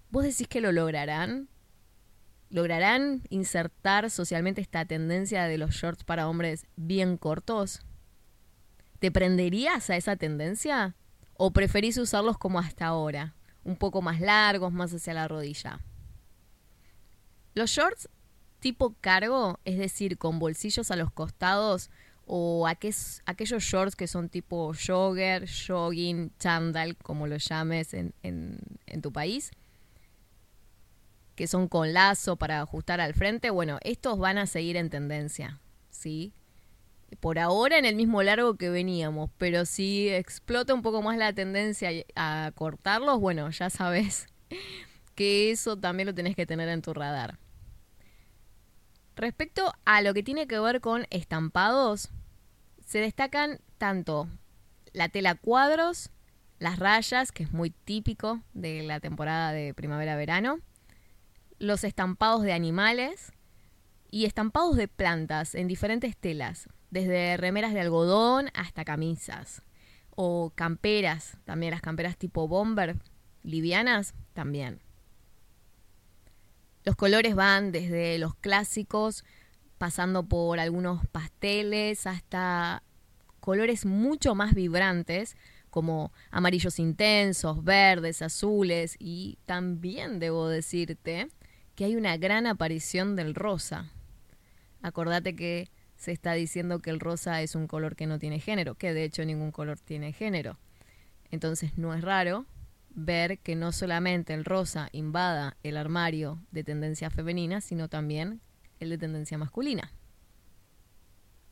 ¿Vos 0.08 0.24
decís 0.24 0.48
que 0.48 0.62
lo 0.62 0.72
lograrán? 0.72 1.50
¿Lograrán 2.48 3.22
insertar 3.28 4.08
socialmente 4.08 4.62
esta 4.62 4.86
tendencia 4.86 5.44
de 5.44 5.58
los 5.58 5.72
shorts 5.72 6.04
para 6.04 6.26
hombres 6.26 6.66
bien 6.76 7.18
cortos? 7.18 7.82
¿Te 8.98 9.12
prenderías 9.12 9.90
a 9.90 9.96
esa 9.96 10.16
tendencia? 10.16 10.96
¿O 11.40 11.52
preferís 11.52 11.96
usarlos 11.96 12.36
como 12.36 12.58
hasta 12.58 12.86
ahora? 12.86 13.34
Un 13.62 13.76
poco 13.76 14.02
más 14.02 14.20
largos, 14.20 14.72
más 14.72 14.92
hacia 14.92 15.14
la 15.14 15.28
rodilla. 15.28 15.80
Los 17.54 17.70
shorts 17.70 18.08
tipo 18.58 18.96
cargo, 19.00 19.60
es 19.64 19.78
decir, 19.78 20.18
con 20.18 20.40
bolsillos 20.40 20.90
a 20.90 20.96
los 20.96 21.12
costados, 21.12 21.90
o 22.26 22.66
aquellos 22.66 23.62
shorts 23.62 23.94
que 23.94 24.08
son 24.08 24.28
tipo 24.28 24.72
jogger, 24.74 25.48
jogging, 25.48 26.32
chandal, 26.40 26.96
como 26.96 27.28
lo 27.28 27.36
llames 27.36 27.94
en, 27.94 28.12
en 28.22 29.00
tu 29.00 29.12
país, 29.12 29.52
que 31.36 31.46
son 31.46 31.68
con 31.68 31.92
lazo 31.92 32.34
para 32.34 32.60
ajustar 32.60 33.00
al 33.00 33.14
frente, 33.14 33.50
bueno, 33.50 33.78
estos 33.82 34.18
van 34.18 34.38
a 34.38 34.46
seguir 34.46 34.76
en 34.76 34.90
tendencia, 34.90 35.60
¿sí? 35.88 36.32
Por 37.20 37.38
ahora 37.38 37.78
en 37.78 37.84
el 37.84 37.96
mismo 37.96 38.22
largo 38.22 38.56
que 38.56 38.70
veníamos, 38.70 39.30
pero 39.38 39.64
si 39.64 40.08
explota 40.08 40.74
un 40.74 40.82
poco 40.82 41.02
más 41.02 41.16
la 41.16 41.32
tendencia 41.32 41.90
a 42.14 42.52
cortarlos, 42.54 43.18
bueno, 43.18 43.50
ya 43.50 43.70
sabes 43.70 44.26
que 45.14 45.50
eso 45.50 45.76
también 45.76 46.06
lo 46.06 46.14
tenés 46.14 46.36
que 46.36 46.46
tener 46.46 46.68
en 46.68 46.82
tu 46.82 46.94
radar. 46.94 47.38
Respecto 49.16 49.72
a 49.84 50.00
lo 50.02 50.14
que 50.14 50.22
tiene 50.22 50.46
que 50.46 50.60
ver 50.60 50.80
con 50.80 51.06
estampados, 51.10 52.10
se 52.86 53.00
destacan 53.00 53.58
tanto 53.78 54.28
la 54.92 55.08
tela 55.08 55.34
cuadros, 55.34 56.10
las 56.58 56.78
rayas, 56.78 57.32
que 57.32 57.42
es 57.42 57.52
muy 57.52 57.70
típico 57.70 58.40
de 58.54 58.82
la 58.82 59.00
temporada 59.00 59.52
de 59.52 59.74
primavera-verano, 59.74 60.60
los 61.58 61.84
estampados 61.84 62.42
de 62.42 62.52
animales 62.52 63.32
y 64.10 64.24
estampados 64.24 64.76
de 64.76 64.88
plantas 64.88 65.54
en 65.54 65.68
diferentes 65.68 66.16
telas, 66.16 66.68
desde 66.90 67.36
remeras 67.36 67.74
de 67.74 67.80
algodón 67.80 68.48
hasta 68.54 68.84
camisas, 68.84 69.62
o 70.10 70.50
camperas, 70.54 71.36
también 71.44 71.70
las 71.70 71.80
camperas 71.80 72.16
tipo 72.16 72.48
bomber, 72.48 72.96
livianas, 73.42 74.14
también. 74.32 74.80
Los 76.84 76.96
colores 76.96 77.34
van 77.34 77.70
desde 77.70 78.18
los 78.18 78.34
clásicos, 78.34 79.24
pasando 79.76 80.24
por 80.24 80.58
algunos 80.58 81.06
pasteles, 81.08 82.06
hasta 82.06 82.82
colores 83.40 83.86
mucho 83.86 84.34
más 84.34 84.54
vibrantes, 84.54 85.36
como 85.70 86.12
amarillos 86.30 86.78
intensos, 86.78 87.62
verdes, 87.62 88.22
azules, 88.22 88.96
y 88.98 89.38
también 89.46 90.18
debo 90.18 90.48
decirte 90.48 91.28
que 91.74 91.84
hay 91.84 91.94
una 91.94 92.16
gran 92.16 92.46
aparición 92.46 93.14
del 93.14 93.34
rosa. 93.34 93.92
Acordate 94.82 95.36
que 95.36 95.70
se 95.98 96.12
está 96.12 96.32
diciendo 96.32 96.78
que 96.78 96.90
el 96.90 97.00
rosa 97.00 97.42
es 97.42 97.54
un 97.56 97.66
color 97.66 97.96
que 97.96 98.06
no 98.06 98.18
tiene 98.18 98.38
género, 98.38 98.76
que 98.76 98.94
de 98.94 99.04
hecho 99.04 99.24
ningún 99.24 99.50
color 99.50 99.78
tiene 99.80 100.12
género. 100.12 100.56
Entonces 101.30 101.76
no 101.76 101.92
es 101.92 102.02
raro 102.02 102.46
ver 102.90 103.40
que 103.40 103.56
no 103.56 103.72
solamente 103.72 104.32
el 104.32 104.44
rosa 104.44 104.88
invada 104.92 105.56
el 105.64 105.76
armario 105.76 106.40
de 106.52 106.64
tendencia 106.64 107.10
femenina, 107.10 107.60
sino 107.60 107.88
también 107.88 108.40
el 108.78 108.90
de 108.90 108.98
tendencia 108.98 109.36
masculina. 109.38 109.92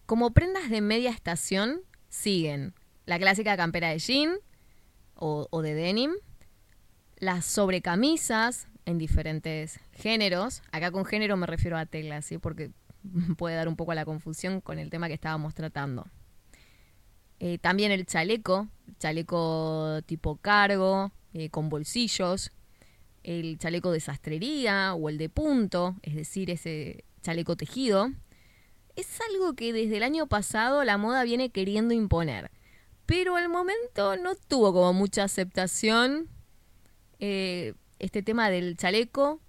Como 0.07 0.31
prendas 0.31 0.71
de 0.71 0.81
media 0.81 1.11
estación 1.11 1.81
siguen 2.09 2.73
la 3.05 3.19
clásica 3.19 3.57
campera 3.57 3.91
de 3.91 3.99
jean 3.99 4.37
o, 5.17 5.49
o 5.51 5.61
de 5.61 5.75
denim, 5.75 6.13
las 7.19 7.45
sobrecamisas 7.45 8.69
en 8.85 8.99
diferentes 8.99 9.81
géneros. 9.93 10.63
Acá 10.71 10.93
con 10.93 11.05
género 11.05 11.37
me 11.37 11.47
refiero 11.47 11.77
a 11.77 11.87
tela, 11.87 12.23
¿sí? 12.23 12.39
porque 12.39 12.71
puede 13.37 13.57
dar 13.57 13.69
un 13.69 13.77
poco 13.77 13.93
a 13.93 13.95
la 13.95 14.05
confusión 14.05 14.61
con 14.61 14.79
el 14.79 14.91
tema 14.91 15.09
que 15.09 15.15
estábamos 15.15 15.55
tratando. 15.55 16.07
Eh, 17.39 17.59
también 17.59 17.93
el 17.93 18.07
chaleco, 18.07 18.69
chaleco 18.99 20.01
tipo 20.07 20.37
cargo, 20.37 21.13
eh, 21.35 21.51
con 21.51 21.69
bolsillos, 21.69 22.51
el 23.23 23.59
chaleco 23.59 23.91
de 23.91 24.01
sastrería 24.01 24.95
o 24.95 25.09
el 25.09 25.19
de 25.19 25.29
punto, 25.29 25.97
es 26.03 26.15
decir, 26.15 26.51
ese 26.51 27.05
chaleco 27.23 27.57
tejido, 27.57 28.11
es 28.95 29.19
algo 29.31 29.55
que 29.55 29.73
desde 29.73 29.99
el 29.99 30.03
año 30.03 30.27
pasado 30.27 30.83
la 30.85 30.97
moda 30.97 31.25
viene 31.25 31.51
queriendo 31.51 31.93
imponer, 31.93 32.51
pero 33.05 33.37
al 33.37 33.49
momento 33.49 34.17
no 34.17 34.35
tuvo 34.35 34.73
como 34.73 34.93
mucha 34.95 35.25
aceptación 35.25 36.29
eh, 37.19 37.75
este 37.99 38.23
tema 38.23 38.49
del 38.49 38.77
chaleco 38.77 39.41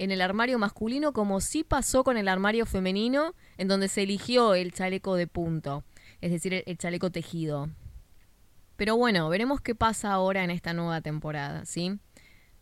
en 0.00 0.10
el 0.10 0.22
armario 0.22 0.58
masculino 0.58 1.12
como 1.12 1.42
sí 1.42 1.62
pasó 1.62 2.04
con 2.04 2.16
el 2.16 2.26
armario 2.26 2.64
femenino, 2.64 3.34
en 3.58 3.68
donde 3.68 3.86
se 3.86 4.04
eligió 4.04 4.54
el 4.54 4.72
chaleco 4.72 5.14
de 5.14 5.26
punto, 5.26 5.84
es 6.22 6.30
decir, 6.30 6.64
el 6.64 6.78
chaleco 6.78 7.10
tejido. 7.10 7.68
Pero 8.76 8.96
bueno, 8.96 9.28
veremos 9.28 9.60
qué 9.60 9.74
pasa 9.74 10.10
ahora 10.10 10.42
en 10.42 10.50
esta 10.50 10.72
nueva 10.72 11.02
temporada, 11.02 11.66
¿sí? 11.66 11.98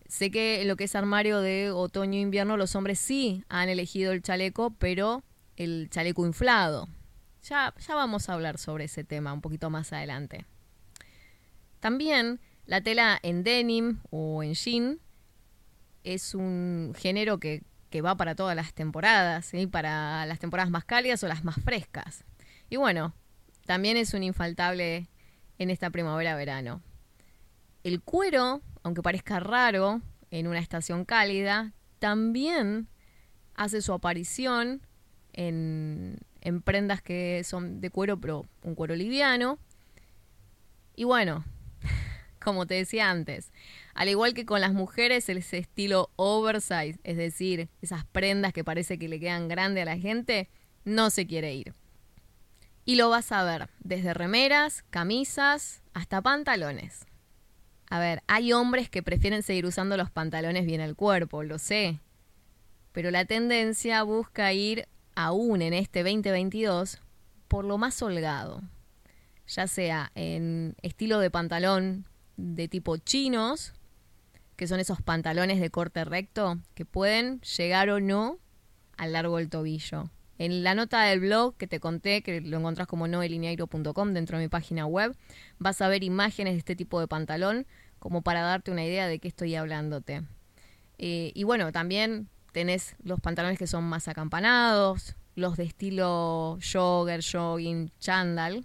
Sé 0.09 0.33
que 0.33 0.63
en 0.63 0.67
lo 0.67 0.75
que 0.75 0.85
es 0.85 0.97
armario 0.97 1.41
de 1.41 1.71
otoño-invierno 1.71 2.57
los 2.57 2.75
hombres 2.75 2.99
sí 2.99 3.45
han 3.49 3.69
elegido 3.69 4.11
el 4.11 4.21
chaleco, 4.21 4.71
pero 4.71 5.23
el 5.55 5.91
chaleco 5.91 6.27
inflado. 6.27 6.89
Ya, 7.45 7.73
ya 7.79 7.95
vamos 7.95 8.29
a 8.29 8.35
hablar 8.35 8.59
sobre 8.59 8.87
ese 8.87 9.05
tema 9.05 9.33
un 9.33 9.43
poquito 9.43 9.71
más 9.71 9.93
adelante. 9.93 10.45
También 11.79 12.41
la 12.67 12.81
tela 12.81 13.21
en 13.23 13.45
denim 13.45 14.01
o 14.11 14.43
en 14.43 14.55
jean 14.55 14.99
es 16.05 16.35
un 16.35 16.95
género 16.97 17.39
que, 17.39 17.63
que 17.91 18.03
va 18.03 18.17
para 18.17 18.35
todas 18.35 18.57
las 18.57 18.75
temporadas, 18.75 19.47
¿sí? 19.47 19.67
para 19.67 20.27
las 20.27 20.39
temporadas 20.39 20.71
más 20.71 20.85
cálidas 20.85 21.23
o 21.25 21.29
las 21.29 21.45
más 21.45 21.57
frescas. 21.63 22.25
Y 22.71 22.77
bueno, 22.77 23.15
también 23.67 23.97
es 23.97 24.15
un 24.15 24.23
infaltable 24.23 25.09
en 25.59 25.71
esta 25.71 25.91
primavera-verano. 25.91 26.83
El 27.83 28.01
cuero, 28.03 28.63
aunque 28.83 29.03
parezca 29.03 29.41
raro 29.41 30.01
en 30.31 30.47
una 30.47 30.59
estación 30.59 31.05
cálida, 31.05 31.73
también 31.99 32.89
hace 33.55 33.83
su 33.83 33.93
aparición 33.93 34.83
en, 35.33 36.19
en 36.41 36.63
prendas 36.63 37.03
que 37.03 37.43
son 37.45 37.81
de 37.81 37.91
cuero, 37.91 38.21
pero 38.21 38.47
un 38.63 38.75
cuero 38.75 38.95
liviano. 38.95 39.59
Y 40.95 41.05
bueno, 41.05 41.45
como 42.39 42.67
te 42.67 42.75
decía 42.75 43.11
antes, 43.11 43.53
al 43.95 44.09
igual 44.09 44.35
que 44.35 44.47
con 44.47 44.61
las 44.61 44.73
mujeres, 44.73 45.29
ese 45.29 45.59
estilo 45.59 46.11
oversize, 46.17 46.99
es 47.05 47.17
decir, 47.17 47.69
esas 47.83 48.05
prendas 48.05 48.53
que 48.53 48.65
parece 48.65 48.99
que 48.99 49.09
le 49.09 49.21
quedan 49.21 49.49
grande 49.49 49.83
a 49.83 49.85
la 49.85 49.99
gente, 49.99 50.49
no 50.85 51.11
se 51.11 51.27
quiere 51.27 51.55
ir. 51.55 51.75
Y 52.85 52.97
lo 52.97 53.11
vas 53.11 53.33
a 53.33 53.45
ver 53.45 53.69
desde 53.81 54.15
remeras, 54.15 54.85
camisas, 54.91 55.83
hasta 55.93 56.23
pantalones. 56.23 57.07
A 57.91 57.99
ver, 57.99 58.23
hay 58.27 58.53
hombres 58.53 58.89
que 58.91 59.03
prefieren 59.03 59.43
seguir 59.43 59.67
usando 59.67 59.97
los 59.97 60.11
pantalones 60.11 60.67
bien 60.67 60.81
al 60.81 60.97
cuerpo, 60.97 61.43
lo 61.43 61.59
sé. 61.59 62.01
Pero 62.93 63.11
la 63.11 63.25
tendencia 63.25 64.03
busca 64.03 64.53
ir 64.53 64.89
aún 65.15 65.63
en 65.63 65.73
este 65.73 66.03
2022 66.03 67.01
por 67.49 67.65
lo 67.65 67.79
más 67.79 68.01
holgado. 68.03 68.63
Ya 69.47 69.67
sea 69.67 70.13
en 70.15 70.77
estilo 70.83 71.19
de 71.19 71.31
pantalón 71.31 72.07
de 72.39 72.69
tipo 72.69 72.97
chinos, 72.97 73.75
que 74.57 74.67
son 74.67 74.81
esos 74.81 75.03
pantalones 75.03 75.61
de 75.61 75.71
corte 75.71 76.05
recto 76.05 76.59
que 76.75 76.87
pueden 76.87 77.41
llegar 77.43 77.91
o 77.91 78.01
no 78.01 78.39
al 78.97 79.13
largo 79.13 79.37
del 79.37 79.51
tobillo. 79.51 80.11
En 80.39 80.63
la 80.63 80.75
nota 80.75 81.03
del 81.03 81.21
blog 81.21 81.57
que 81.57 81.67
te 81.67 81.81
conté, 81.81 82.23
que 82.23 82.41
lo 82.41 82.59
encontrás 82.59 82.87
como 82.87 83.09
noelineairo.com 83.09 84.13
dentro 84.13 84.39
de 84.39 84.45
mi 84.45 84.49
página 84.49 84.87
web, 84.87 85.17
vas 85.59 85.83
a 85.83 85.89
ver 85.89 86.05
imágenes 86.05 86.55
de 86.55 86.59
este 86.59 86.77
tipo 86.77 87.01
de 87.01 87.09
pantalón 87.09 87.67
como 87.99 88.23
para 88.23 88.43
darte 88.43 88.71
una 88.71 88.85
idea 88.85 89.09
de 89.09 89.19
qué 89.19 89.29
estoy 89.29 89.57
hablándote. 89.57 90.23
Eh, 90.99 91.33
y 91.35 91.43
bueno, 91.43 91.73
también 91.73 92.29
tenés 92.53 92.95
los 93.03 93.21
pantalones 93.21 93.59
que 93.59 93.67
son 93.67 93.85
más 93.85 94.07
acampanados, 94.07 95.17
los 95.35 95.57
de 95.57 95.65
estilo 95.65 96.59
jogger, 96.61 97.21
jogging, 97.21 97.91
chandal, 97.99 98.65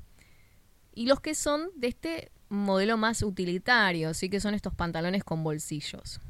y 0.94 1.08
los 1.08 1.22
que 1.22 1.34
son 1.34 1.70
de 1.76 1.88
este 1.88 2.32
modelo 2.54 2.98
más 2.98 3.24
utilitario, 3.24 4.14
sí 4.14 4.30
que 4.30 4.40
son 4.40 4.54
estos 4.54 4.74
pantalones 4.76 5.24
con 5.24 5.44
bolsillos. 5.44 6.22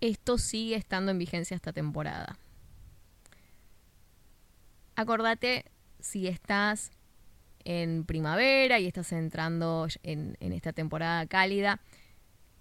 Esto 0.00 0.38
sigue 0.38 0.76
estando 0.76 1.10
en 1.10 1.18
vigencia 1.18 1.54
esta 1.54 1.72
temporada. 1.72 2.38
Acordate 4.94 5.64
si 5.98 6.26
estás 6.26 6.90
en 7.64 8.04
primavera 8.04 8.78
y 8.78 8.86
estás 8.86 9.12
entrando 9.12 9.88
en, 10.02 10.36
en, 10.40 10.52
esta 10.52 10.72
temporada 10.72 11.26
cálida, 11.26 11.80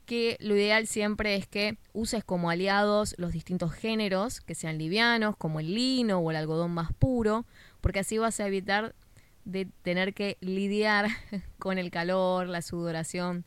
que 0.06 0.36
lo 0.39 0.56
ideal 0.56 0.88
siempre 0.88 1.36
es 1.36 1.48
que 1.48 1.77
uses 1.94 2.24
como 2.24 2.50
aliados 2.50 3.15
los 3.18 3.32
distintos 3.32 3.72
géneros 3.74 4.41
que 4.41 4.56
sean 4.56 4.77
livianos, 4.77 5.38
como 5.38 5.60
el 5.60 5.74
lino 5.74 6.20
o 6.20 6.32
el 6.32 6.38
algodón 6.38 6.72
más 6.72 6.91
puro, 6.94 7.46
porque 7.79 8.00
así 8.00 8.18
vas 8.18 8.39
a 8.39 8.48
evitar 8.48 8.96
de 9.50 9.65
tener 9.82 10.13
que 10.13 10.38
lidiar 10.41 11.08
con 11.60 11.77
el 11.77 11.91
calor, 11.91 12.48
la 12.48 12.62
sudoración 12.62 13.46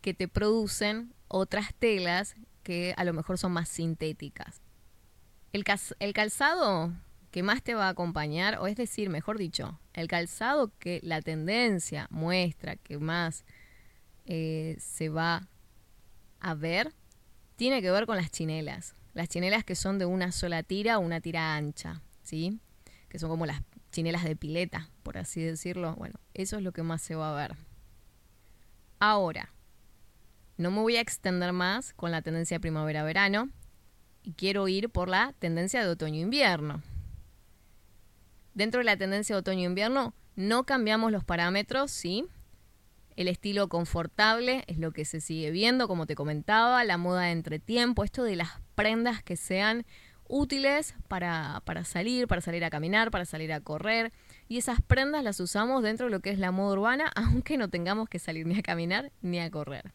que 0.00 0.14
te 0.14 0.28
producen 0.28 1.12
otras 1.28 1.74
telas 1.74 2.34
que 2.62 2.94
a 2.96 3.04
lo 3.04 3.12
mejor 3.12 3.38
son 3.38 3.52
más 3.52 3.68
sintéticas. 3.68 4.60
El, 5.52 5.64
el 5.98 6.12
calzado 6.12 6.92
que 7.30 7.42
más 7.42 7.62
te 7.62 7.74
va 7.74 7.86
a 7.86 7.90
acompañar, 7.90 8.58
o 8.58 8.66
es 8.66 8.76
decir, 8.76 9.08
mejor 9.08 9.38
dicho, 9.38 9.78
el 9.92 10.08
calzado 10.08 10.72
que 10.78 11.00
la 11.02 11.22
tendencia 11.22 12.08
muestra 12.10 12.76
que 12.76 12.98
más 12.98 13.44
eh, 14.26 14.76
se 14.78 15.08
va 15.08 15.48
a 16.40 16.54
ver, 16.54 16.92
tiene 17.56 17.82
que 17.82 17.90
ver 17.90 18.06
con 18.06 18.16
las 18.16 18.30
chinelas. 18.30 18.94
Las 19.12 19.28
chinelas 19.28 19.64
que 19.64 19.74
son 19.74 19.98
de 19.98 20.06
una 20.06 20.32
sola 20.32 20.62
tira 20.62 20.98
o 20.98 21.00
una 21.00 21.20
tira 21.20 21.54
ancha, 21.54 22.02
¿sí? 22.22 22.58
Que 23.08 23.18
son 23.18 23.28
como 23.28 23.46
las 23.46 23.62
chinelas 23.90 24.24
de 24.24 24.36
pileta, 24.36 24.88
por 25.02 25.18
así 25.18 25.42
decirlo. 25.42 25.94
Bueno, 25.96 26.18
eso 26.34 26.56
es 26.56 26.62
lo 26.62 26.72
que 26.72 26.82
más 26.82 27.02
se 27.02 27.14
va 27.14 27.30
a 27.30 27.36
ver. 27.36 27.56
Ahora, 28.98 29.52
no 30.56 30.70
me 30.70 30.80
voy 30.80 30.96
a 30.96 31.00
extender 31.00 31.52
más 31.52 31.94
con 31.94 32.10
la 32.10 32.22
tendencia 32.22 32.60
primavera-verano 32.60 33.48
y 34.22 34.34
quiero 34.34 34.68
ir 34.68 34.90
por 34.90 35.08
la 35.08 35.34
tendencia 35.38 35.82
de 35.82 35.88
otoño-invierno. 35.88 36.82
Dentro 38.52 38.78
de 38.78 38.84
la 38.84 38.96
tendencia 38.96 39.34
de 39.34 39.40
otoño-invierno 39.40 40.14
no 40.36 40.64
cambiamos 40.64 41.12
los 41.12 41.24
parámetros, 41.24 41.90
¿sí? 41.90 42.26
El 43.16 43.28
estilo 43.28 43.68
confortable 43.68 44.64
es 44.66 44.78
lo 44.78 44.92
que 44.92 45.04
se 45.04 45.20
sigue 45.20 45.50
viendo, 45.50 45.88
como 45.88 46.06
te 46.06 46.14
comentaba, 46.14 46.84
la 46.84 46.96
moda 46.96 47.22
de 47.22 47.32
entretiempo, 47.32 48.04
esto 48.04 48.22
de 48.22 48.36
las 48.36 48.50
prendas 48.74 49.22
que 49.22 49.36
sean 49.36 49.84
útiles 50.30 50.94
para, 51.08 51.60
para, 51.64 51.84
salir, 51.84 52.26
para 52.28 52.40
salir 52.40 52.64
a 52.64 52.70
caminar, 52.70 53.10
para 53.10 53.24
salir 53.24 53.52
a 53.52 53.60
correr. 53.60 54.12
Y 54.48 54.58
esas 54.58 54.80
prendas 54.80 55.22
las 55.22 55.40
usamos 55.40 55.82
dentro 55.82 56.06
de 56.06 56.12
lo 56.12 56.20
que 56.20 56.30
es 56.30 56.38
la 56.38 56.52
moda 56.52 56.72
urbana, 56.74 57.10
aunque 57.16 57.58
no 57.58 57.68
tengamos 57.68 58.08
que 58.08 58.18
salir 58.18 58.46
ni 58.46 58.58
a 58.58 58.62
caminar 58.62 59.12
ni 59.20 59.40
a 59.40 59.50
correr. 59.50 59.92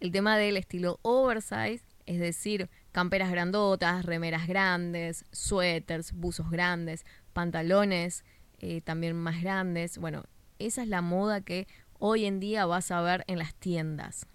El 0.00 0.12
tema 0.12 0.38
del 0.38 0.56
estilo 0.56 1.00
oversize, 1.02 1.82
es 2.06 2.20
decir, 2.20 2.70
camperas 2.92 3.30
grandotas, 3.30 4.04
remeras 4.04 4.46
grandes, 4.46 5.24
suéteres, 5.32 6.12
buzos 6.12 6.50
grandes, 6.50 7.04
pantalones 7.32 8.24
eh, 8.60 8.80
también 8.80 9.16
más 9.16 9.42
grandes. 9.42 9.98
Bueno, 9.98 10.24
esa 10.58 10.82
es 10.82 10.88
la 10.88 11.02
moda 11.02 11.40
que 11.40 11.66
hoy 11.98 12.26
en 12.26 12.38
día 12.38 12.64
vas 12.64 12.90
a 12.92 13.00
ver 13.00 13.24
en 13.26 13.38
las 13.38 13.54
tiendas. 13.54 14.26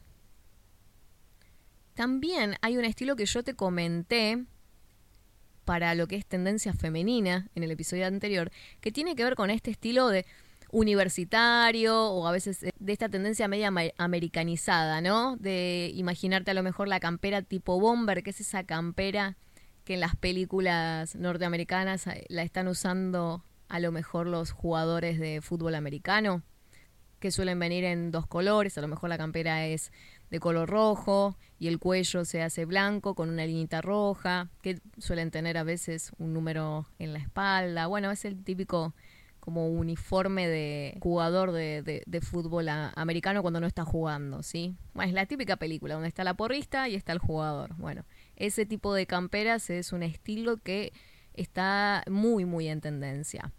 También 1.94 2.56
hay 2.62 2.78
un 2.78 2.86
estilo 2.86 3.16
que 3.16 3.26
yo 3.26 3.44
te 3.44 3.54
comenté 3.56 4.46
para 5.66 5.96
lo 5.96 6.08
que 6.08 6.16
es 6.16 6.26
tendencia 6.26 6.74
femenina 6.74 7.50
en 7.56 7.64
el 7.64 7.72
episodio 7.72 8.06
anterior, 8.08 8.52
que 8.82 8.92
tiene 8.92 9.16
que 9.16 9.24
ver 9.24 9.36
con 9.36 9.50
este 9.50 9.72
estilo 9.72 10.10
de 10.10 10.26
universitario 10.72 12.10
o 12.10 12.28
a 12.28 12.32
veces 12.32 12.60
de 12.62 12.94
esta 12.94 13.08
tendencia 13.08 13.48
media 13.48 13.72
americanizada, 13.98 15.02
¿no? 15.02 15.38
De 15.38 15.92
imaginarte 15.94 16.52
a 16.52 16.56
lo 16.56 16.64
mejor 16.64 16.88
la 16.88 17.00
campera 17.00 17.44
tipo 17.44 17.80
bomber, 17.80 18.24
que 18.24 18.32
es 18.32 18.42
esa 18.42 18.64
campera 18.64 19.38
que 19.84 19.94
en 19.96 20.00
las 20.00 20.16
películas 20.16 21.16
norteamericanas 21.16 22.08
eh, 22.08 22.26
la 22.30 22.44
están 22.44 22.68
usando 22.68 23.44
a 23.68 23.80
lo 23.80 23.92
mejor 23.92 24.28
los 24.28 24.52
jugadores 24.52 25.20
de 25.20 25.42
fútbol 25.42 25.76
americano, 25.76 26.42
que 27.20 27.32
suelen 27.32 27.60
venir 27.60 27.84
en 27.84 28.12
dos 28.12 28.28
colores, 28.28 28.78
a 28.78 28.82
lo 28.82 28.88
mejor 28.88 29.10
la 29.10 29.18
campera 29.18 29.66
es 29.66 29.92
de 30.34 30.40
color 30.40 30.68
rojo 30.68 31.38
y 31.60 31.68
el 31.68 31.78
cuello 31.78 32.26
se 32.26 32.42
hace 32.42 32.66
blanco 32.66 33.14
con 33.14 33.30
una 33.30 33.46
linita 33.46 33.84
roja, 33.84 34.50
que 34.64 34.80
suelen 34.98 35.30
tener 35.30 35.60
a 35.60 35.64
veces 35.64 36.12
un 36.18 36.34
número 36.34 36.88
en 36.98 37.14
la 37.14 37.20
espalda. 37.20 37.86
Bueno, 37.86 38.10
es 38.10 38.26
el 38.26 38.44
típico 38.44 38.96
como 39.40 39.68
uniforme 39.68 40.48
de 40.48 40.98
jugador 41.02 41.52
de, 41.52 42.22
fútbol 42.24 42.68
americano 42.68 43.44
cuando 43.44 43.60
no 43.60 43.68
está 43.68 43.86
jugando, 43.86 44.42
¿sí? 44.42 44.76
Bueno, 44.96 45.10
es 45.10 45.14
la 45.14 45.28
típica 45.28 45.58
película 45.58 45.94
donde 45.94 46.10
está 46.10 46.24
la 46.24 46.34
porrista 46.34 46.90
y 46.90 46.96
está 46.96 47.14
el 47.14 47.20
jugador. 47.20 47.76
Bueno, 47.76 48.04
ese 48.36 48.66
tipo 48.66 48.96
de 48.96 49.06
camperas 49.06 49.70
es 49.70 49.94
un 49.94 50.02
estilo 50.02 50.58
que 50.58 50.94
está 51.36 52.04
muy, 52.10 52.46
muy 52.46 52.70
en 52.70 52.82
tendencia. 52.82 53.52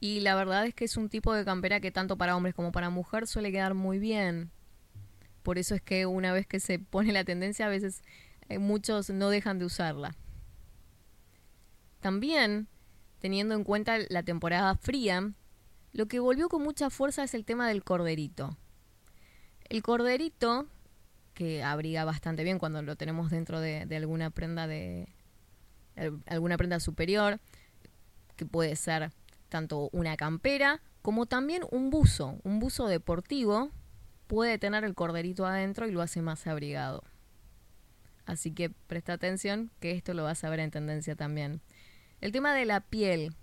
Y 0.00 0.20
la 0.20 0.34
verdad 0.34 0.64
es 0.64 0.72
que 0.72 0.86
es 0.86 0.96
un 0.96 1.10
tipo 1.10 1.34
de 1.34 1.44
campera 1.44 1.80
que 1.80 1.90
tanto 1.90 2.16
para 2.16 2.34
hombres 2.34 2.54
como 2.54 2.72
para 2.72 2.88
mujer 2.88 3.26
suele 3.26 3.52
quedar 3.52 3.74
muy 3.74 3.98
bien. 3.98 4.52
Por 5.48 5.56
eso 5.56 5.74
es 5.74 5.80
que 5.80 6.04
una 6.04 6.30
vez 6.30 6.46
que 6.46 6.60
se 6.60 6.78
pone 6.78 7.10
la 7.10 7.24
tendencia, 7.24 7.64
a 7.64 7.70
veces 7.70 8.02
eh, 8.50 8.58
muchos 8.58 9.08
no 9.08 9.30
dejan 9.30 9.58
de 9.58 9.64
usarla. 9.64 10.14
También 12.00 12.68
teniendo 13.18 13.54
en 13.54 13.64
cuenta 13.64 13.96
la 14.10 14.22
temporada 14.22 14.76
fría, 14.76 15.32
lo 15.94 16.06
que 16.06 16.20
volvió 16.20 16.50
con 16.50 16.62
mucha 16.62 16.90
fuerza 16.90 17.24
es 17.24 17.32
el 17.32 17.46
tema 17.46 17.66
del 17.66 17.82
corderito. 17.82 18.58
El 19.70 19.82
corderito, 19.82 20.66
que 21.32 21.62
abriga 21.62 22.04
bastante 22.04 22.44
bien 22.44 22.58
cuando 22.58 22.82
lo 22.82 22.96
tenemos 22.96 23.30
dentro 23.30 23.58
de, 23.58 23.86
alguna 23.96 24.28
prenda 24.28 24.66
de 24.66 25.08
alguna 26.26 26.58
prenda 26.58 26.78
superior, 26.78 27.40
que 28.36 28.44
puede 28.44 28.76
ser 28.76 29.12
tanto 29.48 29.88
una 29.92 30.18
campera 30.18 30.82
como 31.00 31.24
también 31.24 31.62
un 31.70 31.88
buzo, 31.88 32.38
un 32.44 32.58
buzo 32.58 32.86
deportivo 32.86 33.70
puede 34.28 34.58
tener 34.58 34.84
el 34.84 34.94
corderito 34.94 35.44
adentro 35.46 35.88
y 35.88 35.90
lo 35.90 36.02
hace 36.02 36.22
más 36.22 36.46
abrigado. 36.46 37.02
Así 38.26 38.52
que 38.52 38.70
presta 38.70 39.14
atención 39.14 39.70
que 39.80 39.92
esto 39.92 40.14
lo 40.14 40.22
vas 40.22 40.44
a 40.44 40.50
ver 40.50 40.60
en 40.60 40.70
tendencia 40.70 41.16
también. 41.16 41.62
El 42.20 42.30
tema 42.30 42.54
de 42.54 42.66
la 42.66 42.80
piel. 42.80 43.34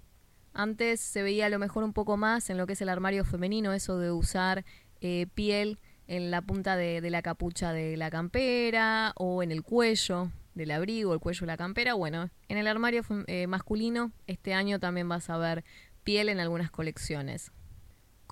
Antes 0.54 1.02
se 1.02 1.24
veía 1.24 1.48
a 1.48 1.50
lo 1.50 1.60
mejor 1.60 1.84
un 1.84 1.92
poco 1.92 2.16
más 2.16 2.50
en 2.50 2.58
lo 2.58 2.68
que 2.68 2.74
es 2.74 2.82
el 2.82 2.90
armario 2.90 3.26
femenino, 3.26 3.74
eso 3.74 3.98
de 3.98 4.12
usar 4.12 4.64
eh, 5.02 5.28
piel 5.34 5.80
en 6.08 6.30
la 6.32 6.42
punta 6.42 6.78
de, 6.78 7.02
la 7.10 7.22
capucha 7.22 7.74
de 7.74 7.98
la 7.98 8.12
campera 8.12 9.12
o 9.18 9.42
en 9.44 9.52
el 9.52 9.64
cuello 9.64 10.32
del 10.54 10.72
abrigo, 10.72 11.14
el 11.14 11.20
cuello 11.20 11.42
de 11.42 11.48
la 11.48 11.58
campera. 11.58 11.96
Bueno, 11.96 12.30
en 12.48 12.58
el 12.58 12.68
armario 12.68 13.04
eh, 13.28 13.48
masculino 13.48 14.12
este 14.28 14.54
año 14.54 14.80
también 14.80 15.10
vas 15.10 15.30
a 15.30 15.38
ver 15.38 15.66
piel 16.04 16.30
en 16.30 16.40
algunas 16.40 16.70
colecciones. 16.70 17.52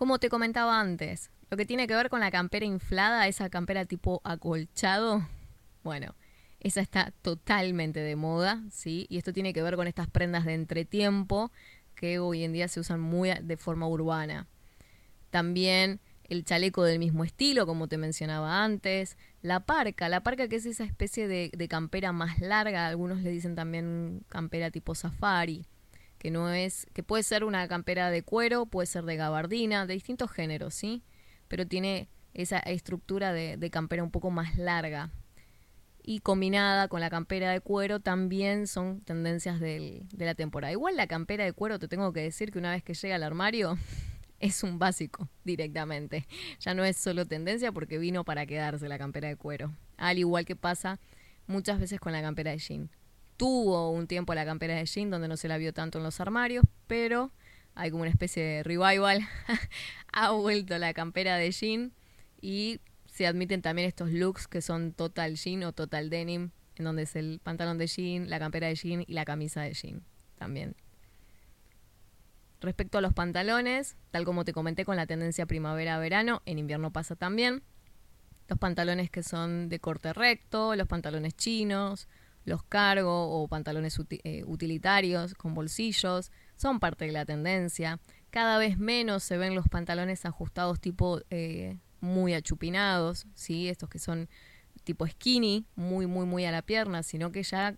Como 0.04 0.20
te 0.20 0.28
comentaba 0.28 0.82
antes, 0.82 1.32
lo 1.50 1.56
que 1.56 1.66
tiene 1.66 1.88
que 1.88 1.96
ver 1.96 2.10
con 2.10 2.20
la 2.20 2.30
campera 2.30 2.66
inflada, 2.66 3.26
esa 3.30 3.50
campera 3.50 3.86
tipo 3.86 4.20
acolchado, 4.26 5.26
bueno, 5.82 6.14
esa 6.60 6.82
está 6.82 7.14
totalmente 7.22 8.02
de 8.02 8.18
moda, 8.18 8.62
¿sí? 8.70 9.08
Y 9.10 9.18
esto 9.18 9.32
tiene 9.32 9.54
que 9.54 9.64
ver 9.64 9.78
con 9.78 9.88
estas 9.88 10.10
prendas 10.10 10.44
de 10.44 10.56
entretiempo 10.56 11.54
que 11.96 12.20
hoy 12.20 12.44
en 12.44 12.52
día 12.52 12.68
se 12.68 12.82
usan 12.82 13.00
muy 13.00 13.30
de 13.30 13.56
forma 13.56 13.88
urbana. 13.88 14.46
También 15.30 16.02
el 16.26 16.44
chaleco 16.44 16.84
del 16.84 17.00
mismo 17.00 17.24
estilo, 17.24 17.66
como 17.66 17.88
te 17.88 17.98
mencionaba 17.98 18.62
antes, 18.62 19.16
la 19.42 19.62
parca, 19.62 20.10
la 20.10 20.22
parca 20.22 20.50
que 20.50 20.58
es 20.58 20.66
esa 20.66 20.84
especie 20.84 21.30
de, 21.30 21.50
de, 21.56 21.68
campera 21.70 22.12
más 22.12 22.42
larga, 22.42 22.88
algunos 22.88 23.22
le 23.22 23.32
dicen 23.32 23.56
también 23.56 24.26
campera 24.28 24.70
tipo 24.70 24.96
safari, 24.96 25.66
que 26.24 26.32
no 26.32 26.50
es, 26.50 26.88
que 26.94 27.04
puede 27.04 27.22
ser 27.22 27.44
una 27.44 27.68
campera 27.68 28.10
de 28.10 28.24
cuero, 28.24 28.66
puede 28.66 28.86
ser 28.88 29.04
de 29.04 29.18
gabardina, 29.18 29.86
de 29.86 29.94
distintos 29.94 30.32
géneros, 30.32 30.74
¿sí? 30.74 31.04
Pero 31.50 31.68
tiene 31.68 32.08
esa 32.34 32.60
estructura 32.60 33.34
de, 33.34 33.58
de 33.58 33.70
campera 33.70 34.04
un 34.04 34.10
poco 34.10 34.32
más 34.32 34.58
larga. 34.58 35.12
Y 36.02 36.22
combinada 36.22 36.88
con 36.88 37.02
la 37.02 37.10
campera 37.10 37.52
de 37.52 37.60
cuero 37.60 38.00
también 38.00 38.68
son 38.68 39.02
tendencias 39.02 39.60
del, 39.60 40.08
de 40.14 40.26
la 40.26 40.34
temporada. 40.34 40.72
Igual 40.72 40.96
la 40.96 41.08
campera 41.08 41.44
de 41.44 41.52
cuero, 41.52 41.78
te 41.78 41.90
tengo 41.90 42.14
que 42.14 42.22
decir 42.22 42.54
que 42.54 42.60
una 42.60 42.72
vez 42.72 42.84
que 42.84 42.94
llega 42.94 43.16
al 43.16 43.24
armario, 43.24 43.78
es 44.40 44.64
un 44.64 44.80
básico 44.80 45.28
directamente. 45.44 46.26
Ya 46.62 46.74
no 46.74 46.86
es 46.86 46.96
solo 46.96 47.26
tendencia 47.26 47.74
porque 47.74 47.98
vino 47.98 48.24
para 48.24 48.46
quedarse 48.46 48.88
la 48.88 48.98
campera 48.98 49.28
de 49.28 49.36
cuero. 49.36 49.76
Al 49.98 50.20
igual 50.20 50.46
que 50.46 50.56
pasa 50.56 51.02
muchas 51.48 51.82
veces 51.82 52.00
con 52.00 52.14
la 52.14 52.22
campera 52.22 52.52
de 52.52 52.60
jean. 52.60 52.90
Tuvo 53.44 53.90
un 53.90 54.08
tiempo 54.08 54.34
la 54.34 54.46
campera 54.46 54.74
de 54.76 54.86
jean 54.86 55.10
donde 55.10 55.28
no 55.28 55.36
se 55.36 55.50
la 55.50 55.58
vio 55.58 55.74
tanto 55.74 55.98
en 55.98 56.06
los 56.06 56.22
armarios, 56.22 56.64
pero 56.88 57.30
hay 57.76 57.92
como 57.92 58.04
una 58.04 58.10
especie 58.10 58.42
de 58.42 58.64
revival. 58.64 59.20
ha 60.14 60.32
vuelto 60.32 60.78
la 60.78 60.94
campera 60.94 61.36
de 61.36 61.52
jean 61.52 61.92
y 62.40 62.80
se 63.06 63.28
admiten 63.28 63.62
también 63.62 63.86
estos 63.86 64.12
looks 64.12 64.48
que 64.48 64.62
son 64.62 64.94
total 64.94 65.36
jean 65.36 65.66
o 65.66 65.74
total 65.74 66.10
denim, 66.10 66.52
en 66.78 66.86
donde 66.86 67.02
es 67.02 67.18
el 67.18 67.42
pantalón 67.44 67.78
de 67.78 67.88
jean, 67.88 68.30
la 68.30 68.40
campera 68.40 68.68
de 68.68 68.76
jean 68.76 69.04
y 69.06 69.12
la 69.12 69.26
camisa 69.26 69.64
de 69.64 69.74
jean 69.74 70.04
también. 70.38 70.78
Respecto 72.62 72.98
a 72.98 73.02
los 73.02 73.14
pantalones, 73.14 73.98
tal 74.12 74.24
como 74.24 74.46
te 74.46 74.54
comenté 74.54 74.86
con 74.86 74.96
la 74.96 75.06
tendencia 75.06 75.46
primavera-verano, 75.46 76.42
en 76.46 76.60
invierno 76.60 76.94
pasa 76.94 77.18
también. 77.18 77.62
Los 78.48 78.58
pantalones 78.58 79.12
que 79.12 79.22
son 79.22 79.68
de 79.68 79.82
corte 79.82 80.14
recto, 80.14 80.78
los 80.78 80.88
pantalones 80.88 81.36
chinos, 81.36 82.08
los 82.46 82.64
cargo 82.64 83.30
o 83.30 83.48
pantalones 83.48 84.00
eh, 84.24 84.44
utilitarios 84.46 85.34
con 85.34 85.54
bolsillos, 85.54 86.32
son 86.56 86.80
parte 86.80 87.06
de 87.06 87.12
la 87.12 87.26
tendencia. 87.26 88.00
Cada 88.30 88.58
vez 88.58 88.78
menos 88.78 89.24
se 89.24 89.38
ven 89.38 89.56
los 89.56 89.68
pantalones 89.68 90.26
ajustados 90.26 90.80
tipo 90.80 91.22
eh, 91.30 91.78
muy 92.00 92.34
achupinados, 92.34 93.28
¿sí? 93.34 93.70
estos 93.70 93.90
que 93.90 94.00
son 94.00 94.30
tipo 94.84 95.08
skinny, 95.08 95.66
muy, 95.76 96.08
muy, 96.08 96.26
muy 96.26 96.46
a 96.46 96.52
la 96.52 96.62
pierna, 96.62 97.04
sino 97.04 97.32
que 97.32 97.44
ya 97.44 97.76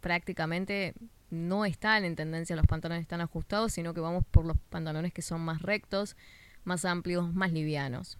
prácticamente 0.00 0.94
no 1.28 1.64
están 1.64 2.04
en 2.04 2.16
tendencia 2.16 2.56
los 2.56 2.66
pantalones 2.66 3.06
tan 3.06 3.20
ajustados, 3.20 3.72
sino 3.72 3.94
que 3.94 4.00
vamos 4.00 4.24
por 4.30 4.46
los 4.46 4.56
pantalones 4.70 5.12
que 5.12 5.22
son 5.22 5.42
más 5.42 5.62
rectos, 5.62 6.16
más 6.64 6.84
amplios, 6.84 7.32
más 7.34 7.52
livianos. 7.52 8.18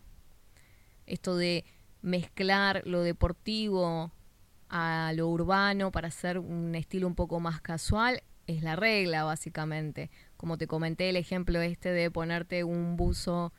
Esto 1.06 1.36
de 1.36 1.64
mezclar 2.02 2.82
lo 2.84 3.02
deportivo 3.02 4.12
a 4.70 5.12
lo 5.14 5.28
urbano 5.28 5.90
para 5.90 6.09
hacer 6.09 6.38
un 6.38 6.74
estilo 6.74 7.06
un 7.06 7.16
poco 7.16 7.40
más 7.40 7.61
casual 7.61 8.22
es 8.46 8.62
la 8.62 8.76
regla 8.76 9.24
básicamente. 9.24 10.11
Como 10.37 10.56
te 10.59 10.66
comenté 10.66 11.11
el 11.11 11.16
ejemplo 11.16 11.61
este 11.61 11.90
de 11.90 12.11
ponerte 12.11 12.64
un 12.64 12.96
buzo 12.96 13.52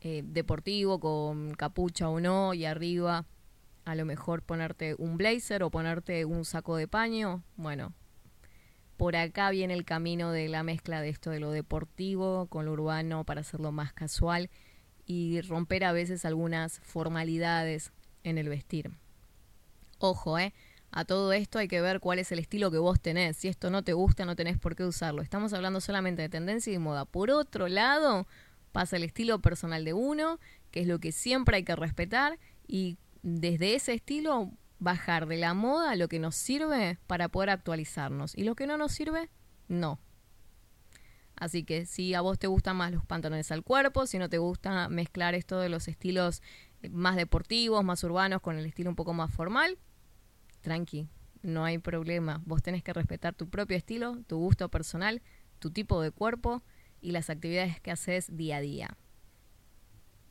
eh, 0.00 0.22
deportivo 0.24 1.00
con 1.00 1.54
capucha 1.54 2.08
o 2.08 2.20
no 2.20 2.54
y 2.54 2.64
arriba 2.64 3.26
a 3.84 3.94
lo 3.94 4.04
mejor 4.06 4.42
ponerte 4.42 4.94
un 4.98 5.18
blazer 5.18 5.62
o 5.62 5.70
ponerte 5.70 6.24
un 6.24 6.44
saco 6.44 6.76
de 6.76 6.88
paño. 6.88 7.42
Bueno, 7.56 7.92
por 8.96 9.16
acá 9.16 9.50
viene 9.50 9.74
el 9.74 9.84
camino 9.84 10.30
de 10.30 10.48
la 10.48 10.62
mezcla 10.62 11.00
de 11.00 11.10
esto 11.10 11.30
de 11.30 11.40
lo 11.40 11.50
deportivo 11.50 12.46
con 12.46 12.64
lo 12.64 12.72
urbano 12.72 13.24
para 13.24 13.42
hacerlo 13.42 13.72
más 13.72 13.92
casual 13.92 14.50
y 15.06 15.42
romper 15.42 15.84
a 15.84 15.92
veces 15.92 16.24
algunas 16.24 16.80
formalidades 16.80 17.92
en 18.22 18.38
el 18.38 18.48
vestir. 18.48 18.90
Ojo, 20.06 20.38
¿eh? 20.38 20.52
A 20.90 21.06
todo 21.06 21.32
esto 21.32 21.58
hay 21.58 21.66
que 21.66 21.80
ver 21.80 21.98
cuál 21.98 22.18
es 22.18 22.30
el 22.30 22.38
estilo 22.38 22.70
que 22.70 22.76
vos 22.76 23.00
tenés. 23.00 23.38
Si 23.38 23.48
esto 23.48 23.70
no 23.70 23.82
te 23.82 23.94
gusta, 23.94 24.26
no 24.26 24.36
tenés 24.36 24.58
por 24.58 24.76
qué 24.76 24.84
usarlo. 24.84 25.22
Estamos 25.22 25.54
hablando 25.54 25.80
solamente 25.80 26.20
de 26.20 26.28
tendencia 26.28 26.70
y 26.70 26.74
de 26.74 26.78
moda. 26.78 27.06
Por 27.06 27.30
otro 27.30 27.68
lado, 27.68 28.26
pasa 28.70 28.96
el 28.96 29.02
estilo 29.02 29.40
personal 29.40 29.82
de 29.82 29.94
uno, 29.94 30.40
que 30.70 30.80
es 30.82 30.86
lo 30.86 30.98
que 30.98 31.10
siempre 31.10 31.56
hay 31.56 31.64
que 31.64 31.74
respetar, 31.74 32.38
y 32.66 32.98
desde 33.22 33.76
ese 33.76 33.94
estilo 33.94 34.50
bajar 34.78 35.26
de 35.26 35.38
la 35.38 35.54
moda 35.54 35.96
lo 35.96 36.06
que 36.08 36.18
nos 36.18 36.34
sirve 36.34 36.98
para 37.06 37.30
poder 37.30 37.48
actualizarnos 37.48 38.36
y 38.36 38.44
lo 38.44 38.54
que 38.56 38.66
no 38.66 38.76
nos 38.76 38.92
sirve, 38.92 39.30
no. 39.68 39.98
Así 41.34 41.64
que 41.64 41.86
si 41.86 42.12
a 42.12 42.20
vos 42.20 42.38
te 42.38 42.46
gustan 42.46 42.76
más 42.76 42.92
los 42.92 43.06
pantalones 43.06 43.50
al 43.50 43.62
cuerpo, 43.62 44.06
si 44.06 44.18
no 44.18 44.28
te 44.28 44.36
gusta 44.36 44.90
mezclar 44.90 45.34
esto 45.34 45.58
de 45.60 45.70
los 45.70 45.88
estilos 45.88 46.42
más 46.90 47.16
deportivos, 47.16 47.82
más 47.82 48.04
urbanos 48.04 48.42
con 48.42 48.58
el 48.58 48.66
estilo 48.66 48.90
un 48.90 48.96
poco 48.96 49.14
más 49.14 49.30
formal, 49.30 49.78
tranqui, 50.64 51.06
no 51.42 51.64
hay 51.64 51.78
problema. 51.78 52.42
Vos 52.44 52.62
tenés 52.62 52.82
que 52.82 52.92
respetar 52.92 53.34
tu 53.34 53.48
propio 53.48 53.76
estilo, 53.76 54.18
tu 54.26 54.38
gusto 54.38 54.68
personal, 54.68 55.22
tu 55.60 55.70
tipo 55.70 56.02
de 56.02 56.10
cuerpo 56.10 56.62
y 57.00 57.12
las 57.12 57.30
actividades 57.30 57.80
que 57.80 57.92
haces 57.92 58.36
día 58.36 58.56
a 58.56 58.60
día 58.60 58.96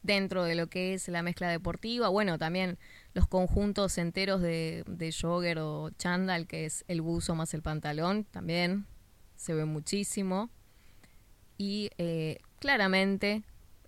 dentro 0.02 0.44
de 0.44 0.56
lo 0.56 0.68
que 0.68 0.94
es 0.94 1.08
la 1.08 1.24
mezcla 1.24 1.50
deportiva. 1.50 2.10
Bueno, 2.10 2.38
también 2.38 2.78
los 3.14 3.28
conjuntos 3.28 3.98
enteros 3.98 4.42
de, 4.42 4.84
de 4.86 5.12
jogger 5.14 5.60
o 5.60 5.90
chandal, 5.98 6.46
que 6.46 6.66
es 6.66 6.84
el 6.88 7.02
buzo 7.02 7.36
más 7.36 7.54
el 7.54 7.62
pantalón, 7.62 8.26
también 8.26 8.86
se 9.36 9.54
ve 9.54 9.66
muchísimo. 9.66 10.50
Y 11.58 11.90
eh, 11.98 12.40
claramente 12.60 13.44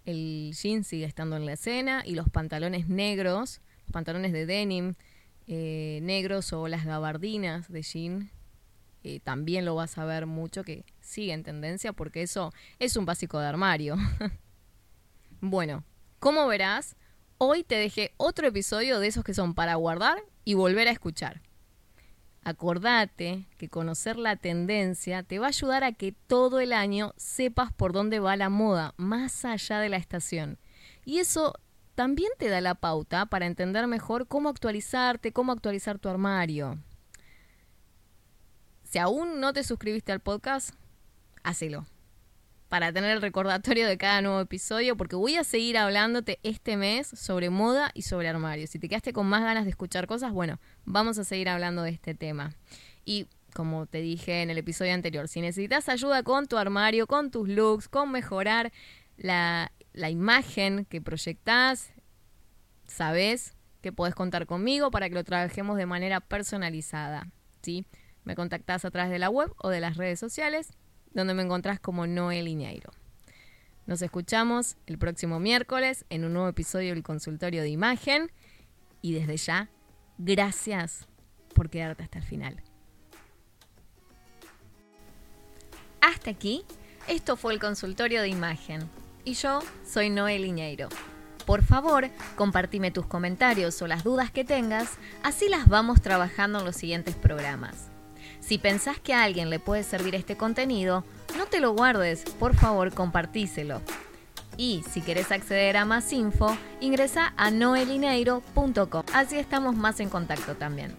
el 0.05 0.53
jean 0.53 0.83
sigue 0.83 1.05
estando 1.05 1.35
en 1.35 1.45
la 1.45 1.53
escena 1.53 2.03
y 2.05 2.15
los 2.15 2.29
pantalones 2.29 2.87
negros, 2.87 3.61
los 3.83 3.91
pantalones 3.91 4.31
de 4.31 4.45
denim 4.45 4.95
eh, 5.47 5.99
negros 6.01 6.53
o 6.53 6.67
las 6.67 6.85
gabardinas 6.85 7.71
de 7.71 7.81
jean, 7.81 8.31
eh, 9.03 9.19
también 9.19 9.65
lo 9.65 9.75
vas 9.75 9.97
a 9.97 10.05
ver 10.05 10.25
mucho 10.25 10.63
que 10.63 10.83
sigue 10.99 11.33
en 11.33 11.43
tendencia 11.43 11.93
porque 11.93 12.23
eso 12.23 12.51
es 12.79 12.97
un 12.97 13.05
básico 13.05 13.39
de 13.39 13.45
armario. 13.45 13.97
bueno, 15.41 15.83
como 16.19 16.47
verás, 16.47 16.95
hoy 17.37 17.63
te 17.63 17.75
dejé 17.75 18.13
otro 18.17 18.47
episodio 18.47 18.99
de 18.99 19.07
esos 19.07 19.23
que 19.23 19.35
son 19.35 19.53
para 19.53 19.75
guardar 19.75 20.23
y 20.43 20.55
volver 20.55 20.87
a 20.87 20.91
escuchar. 20.91 21.41
Acordate 22.43 23.47
que 23.57 23.69
conocer 23.69 24.17
la 24.17 24.35
tendencia 24.35 25.23
te 25.23 25.39
va 25.39 25.47
a 25.47 25.49
ayudar 25.49 25.83
a 25.83 25.93
que 25.93 26.11
todo 26.11 26.59
el 26.59 26.73
año 26.73 27.13
sepas 27.17 27.73
por 27.73 27.93
dónde 27.93 28.19
va 28.19 28.35
la 28.37 28.49
moda, 28.49 28.93
más 28.97 29.45
allá 29.45 29.79
de 29.79 29.89
la 29.89 29.97
estación. 29.97 30.59
Y 31.05 31.19
eso 31.19 31.53
también 31.95 32.31
te 32.37 32.49
da 32.49 32.61
la 32.61 32.75
pauta 32.75 33.25
para 33.25 33.45
entender 33.45 33.87
mejor 33.87 34.27
cómo 34.27 34.49
actualizarte, 34.49 35.31
cómo 35.31 35.51
actualizar 35.51 35.97
tu 35.97 36.09
armario. 36.09 36.77
Si 38.83 38.99
aún 38.99 39.39
no 39.39 39.53
te 39.53 39.63
suscribiste 39.63 40.11
al 40.11 40.19
podcast, 40.19 40.75
hacelo 41.43 41.85
para 42.69 42.91
tener 42.91 43.11
el 43.11 43.21
recordatorio 43.21 43.87
de 43.87 43.97
cada 43.97 44.21
nuevo 44.21 44.41
episodio, 44.41 44.97
porque 44.97 45.15
voy 45.15 45.35
a 45.35 45.43
seguir 45.43 45.77
hablándote 45.77 46.39
este 46.43 46.77
mes 46.77 47.07
sobre 47.07 47.49
moda 47.49 47.91
y 47.93 48.01
sobre 48.01 48.27
armarios. 48.27 48.71
Si 48.71 48.79
te 48.79 48.89
quedaste 48.89 49.13
con 49.13 49.27
más 49.27 49.43
ganas 49.43 49.63
de 49.63 49.69
escuchar 49.69 50.07
cosas, 50.07 50.33
bueno, 50.33 50.59
vamos 50.83 51.17
a 51.17 51.23
seguir 51.23 51.47
hablando 51.47 51.83
de 51.83 51.91
este 51.91 52.15
tema. 52.15 52.55
Y 53.05 53.27
como 53.53 53.85
te 53.85 54.01
dije 54.01 54.41
en 54.41 54.49
el 54.49 54.57
episodio 54.57 54.93
anterior, 54.93 55.27
si 55.27 55.41
necesitas 55.41 55.87
ayuda 55.87 56.23
con 56.23 56.47
tu 56.47 56.57
armario, 56.57 57.07
con 57.07 57.31
tus 57.31 57.47
looks, 57.47 57.87
con 57.87 58.11
mejorar 58.11 58.73
la, 59.15 59.71
la 59.95 60.09
imagen 60.09 60.85
que 60.85 61.01
proyectás, 61.01 61.93
sabes 62.85 63.55
que 63.81 63.93
puedes 63.93 64.13
contar 64.13 64.45
conmigo 64.45 64.91
para 64.91 65.09
que 65.09 65.15
lo 65.15 65.23
trabajemos 65.23 65.77
de 65.77 65.85
manera 65.85 66.19
personalizada. 66.19 67.31
¿sí? 67.61 67.85
Me 68.23 68.35
contactás 68.35 68.83
a 68.85 68.91
través 68.91 69.11
de 69.11 69.19
la 69.19 69.29
web 69.29 69.53
o 69.57 69.69
de 69.69 69.79
las 69.79 69.97
redes 69.97 70.19
sociales 70.19 70.73
donde 71.13 71.33
me 71.33 71.43
encontrás 71.43 71.79
como 71.79 72.07
Noel 72.07 72.47
Iñeiro. 72.47 72.91
Nos 73.85 74.01
escuchamos 74.01 74.75
el 74.85 74.97
próximo 74.97 75.39
miércoles 75.39 76.05
en 76.09 76.25
un 76.25 76.33
nuevo 76.33 76.49
episodio 76.49 76.93
del 76.93 77.03
consultorio 77.03 77.61
de 77.61 77.69
imagen 77.69 78.31
y 79.01 79.13
desde 79.13 79.37
ya, 79.37 79.69
gracias 80.17 81.07
por 81.53 81.69
quedarte 81.69 82.03
hasta 82.03 82.17
el 82.17 82.25
final. 82.25 82.61
Hasta 86.01 86.31
aquí, 86.31 86.65
esto 87.07 87.37
fue 87.37 87.53
el 87.53 87.59
consultorio 87.59 88.21
de 88.21 88.27
imagen 88.27 88.89
y 89.25 89.33
yo 89.33 89.59
soy 89.85 90.09
Noel 90.09 90.45
Iñeiro. 90.45 90.87
Por 91.45 91.63
favor, 91.63 92.09
compartime 92.35 92.91
tus 92.91 93.05
comentarios 93.05 93.81
o 93.81 93.87
las 93.87 94.03
dudas 94.03 94.31
que 94.31 94.45
tengas, 94.45 94.93
así 95.23 95.49
las 95.49 95.67
vamos 95.67 96.01
trabajando 96.01 96.59
en 96.59 96.65
los 96.65 96.75
siguientes 96.75 97.15
programas. 97.15 97.89
Si 98.39 98.57
pensás 98.57 98.99
que 98.99 99.13
a 99.13 99.23
alguien 99.23 99.49
le 99.49 99.59
puede 99.59 99.83
servir 99.83 100.15
este 100.15 100.37
contenido, 100.37 101.03
no 101.37 101.45
te 101.47 101.59
lo 101.59 101.73
guardes, 101.73 102.23
por 102.39 102.55
favor 102.55 102.93
compartíselo. 102.93 103.81
Y 104.57 104.83
si 104.89 105.01
querés 105.01 105.31
acceder 105.31 105.77
a 105.77 105.85
más 105.85 106.13
info, 106.13 106.55
ingresa 106.79 107.33
a 107.35 107.51
noelineiro.com, 107.51 109.03
así 109.13 109.37
estamos 109.37 109.75
más 109.75 109.99
en 109.99 110.09
contacto 110.09 110.55
también. 110.55 110.95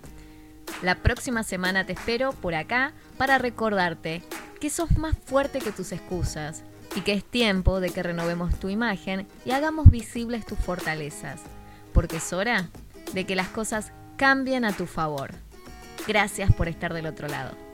La 0.82 0.96
próxima 0.96 1.42
semana 1.42 1.86
te 1.86 1.94
espero 1.94 2.32
por 2.32 2.54
acá 2.54 2.92
para 3.16 3.38
recordarte 3.38 4.22
que 4.60 4.68
sos 4.68 4.96
más 4.98 5.16
fuerte 5.24 5.60
que 5.60 5.72
tus 5.72 5.92
excusas, 5.92 6.62
y 6.96 7.02
que 7.02 7.12
es 7.12 7.24
tiempo 7.24 7.78
de 7.78 7.90
que 7.90 8.02
renovemos 8.02 8.58
tu 8.58 8.68
imagen 8.70 9.28
y 9.44 9.50
hagamos 9.52 9.90
visibles 9.90 10.46
tus 10.46 10.58
fortalezas, 10.58 11.42
porque 11.92 12.16
es 12.16 12.32
hora 12.32 12.70
de 13.12 13.24
que 13.24 13.36
las 13.36 13.48
cosas 13.48 13.92
cambien 14.16 14.64
a 14.64 14.72
tu 14.72 14.86
favor. 14.86 15.30
Gracias 16.08 16.52
por 16.54 16.68
estar 16.68 16.94
del 16.94 17.06
otro 17.06 17.28
lado. 17.28 17.65